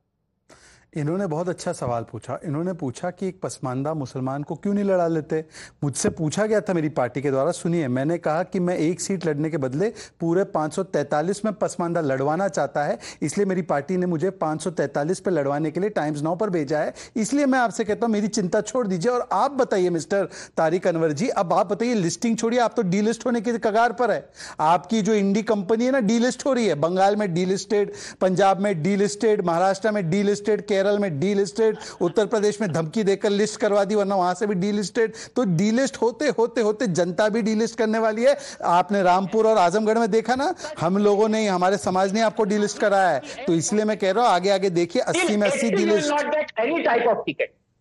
[0.98, 5.08] इन्होंने बहुत अच्छा सवाल पूछा। इन्होंने पूछा कि एक पसमानदा मुसलमान को क्यों नहीं लड़ा
[5.08, 5.44] लेते?
[5.84, 9.26] मुझसे पूछा गया था मेरी पार्टी के द्वारा, सुनिए, मैंने कहा कि मैं एक सीट
[9.26, 9.90] लड़ने के बदले
[10.20, 15.72] पूरे 543 में पसमानदा लड़वाना चाहता है, इसलिए मेरी पार्टी ने मुझे 543 पे लड़वाने
[15.72, 18.86] के लिए टाइम्स नाउ पर भेजा है। इसलिए मैं आपसे कहता हूँ, मेरी चिंता छोड़
[18.88, 20.28] दीजिए और आप बताइए, मिस्टर
[20.58, 23.94] तारिक अनवर जी, अब आप बताइए, लिस्टिंग छोड़िए, आप तो डी लिस्ट होने की कगार
[23.94, 24.30] पर है।
[24.60, 27.92] आपकी जो इंडी कंपनी है ना डी लिस्ट हो रही है। बंगाल में डी लिस्टेड
[28.22, 32.72] पंजाब में डी लिस्टेड महाराष्ट्र में डी लिस्टेड केरल में डी लिस्टेड उत्तर प्रदेश में
[32.72, 36.28] धमकी देकर लिस्ट करवा दी वरना वहाँ से भी डी लिस्टेड तो डी लिस्ट होते
[36.38, 40.36] होते होते जनता भी डी लिस्ट करने वाली है। आपने रामपुर और आजमगढ़ में देखा
[40.36, 43.98] ना हम लोगों ने हमारे समाज ने आपको डी लिस्ट कराया है। तो इसलिए मैं
[43.98, 46.12] कह रहा हूँ आगे आगे देखिए अस्सी में अस्सी delist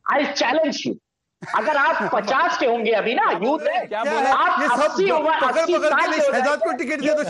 [0.06, 0.94] I challenge you
[1.54, 5.10] अगर आप पचास के होंगे अभी ना यूथ है क्या बोला आप ये सब अस्सी
[5.10, 7.22] पकड़ पकड़ के लिए शहजाद को टिकट दे दो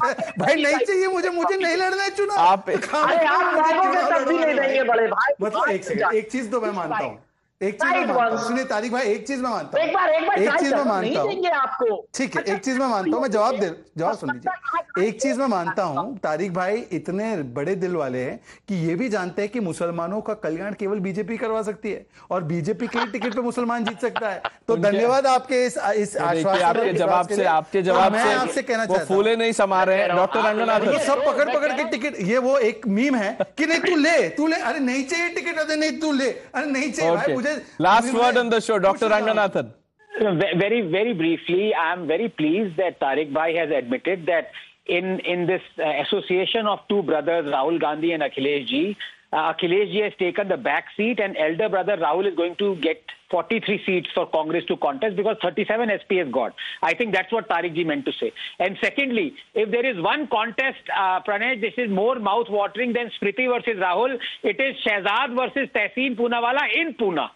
[0.45, 4.39] भाई नहीं चाहिए मुझे मुझे नहीं लड़ना है चुनाव। आप अरे आप मांगोगे तब भी
[4.39, 7.19] नहीं देंगे बड़े भाई। मतलब एक सेकंड एक चीज़ तो मैं मानता हूँ।
[7.61, 10.11] एक चीज़ मैं मानता हूँ। सुनिए तारिक भाई एक चीज़ मैं मानता हूँ। एक बार
[10.11, 13.23] एक बार एक चीज़ मैं मानता हूँ। आपको। ठीक है एक चीज़ मैं मानता हूँ
[13.23, 17.75] मैं जवाब दे जवाब सुन लीजिए। एक चीज़ मैं मानता हूँ तारिक भाई इतने बड़े
[17.77, 18.37] दिल वाले हैं
[18.69, 22.43] कि ये भी जानते हैं कि मुसलमानों का कल्याण केवल बीजेपी करवा सकती है और
[22.45, 26.93] बीजेपी के टिकट पे मुसलमान जीत सकता है। तो धन्यवाद आपके इस इस तो आपके
[26.93, 30.51] जवाब से आपके जवाब मैं आपसे कहना चाहता हूँ। फूले नहीं समा रहे डॉक्टर ये
[30.51, 34.29] रंगनाथन सब पकड़ पकड़ के टिकट ये वो एक मीम है कि नहीं तू ले
[34.37, 37.65] तू ले अरे नहीं चाहिए टिकट अरे नहीं तू ले अरे नहीं चाहिए this.
[37.79, 39.09] Last word on the show, Dr.
[39.09, 39.73] Ranganathan.
[40.21, 44.51] Very, very briefly, I'm very pleased that Tariq Bhai has admitted that
[44.87, 48.97] in in this uh, association of two brothers, Rahul Gandhi and Akhilesh Ji,
[49.37, 52.77] uh, Akhilesh Ji has taken the back seat, and elder brother Rahul is going to
[52.77, 56.55] get 43 seats for Congress to contest because 37 SP has got.
[56.83, 58.33] I think that's what Tariq Ji meant to say.
[58.59, 63.47] And secondly, if there is one contest, uh, Pranay, this is more mouth-watering than Smriti
[63.53, 64.17] versus Rahul.
[64.43, 67.29] It is Shehzad versus Tehseen Poonawala in Pune.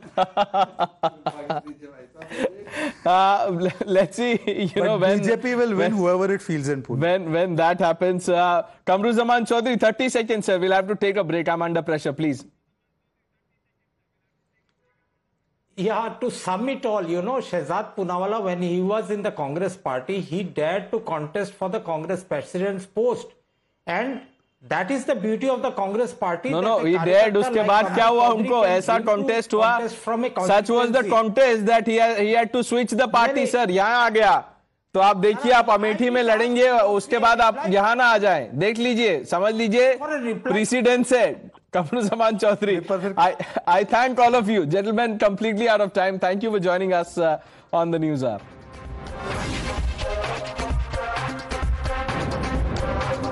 [3.06, 4.38] Uh, let's see.
[4.46, 6.98] You But know when BJP will win when- whoever it feels in Pune.
[6.98, 10.58] When when that happens, uh, Kamru Zaman Chaudhary, 30 seconds, sir.
[10.58, 11.48] We'll have to take a break.
[11.48, 12.44] I'm under pressure, please.
[15.76, 19.76] Yeah, to sum it all, you know, Shehzad Punawala, when he was in the Congress
[19.76, 23.26] party, he dared to contest for the Congress president's post.
[23.86, 24.22] And
[24.64, 28.28] that is the beauty of the Congress party no no they उसके बाद क्या हुआ
[28.28, 34.04] उनको ऐसा contest हुआ such was the contest that to switch the party sir यहाँ
[34.04, 34.32] आ गया।
[34.94, 38.78] तो आप देखिए आप अमेठी में लड़ेंगे उसके बाद आप यहाँ ना आ जाए। देख
[38.78, 41.26] लीजिए समझ लीजिए प्रेसिडेंस है
[41.74, 42.76] कपन समान Chaudhary.
[43.68, 47.18] I thank all of you gentleman completely out of time thank you for joining us
[47.74, 48.40] on the news are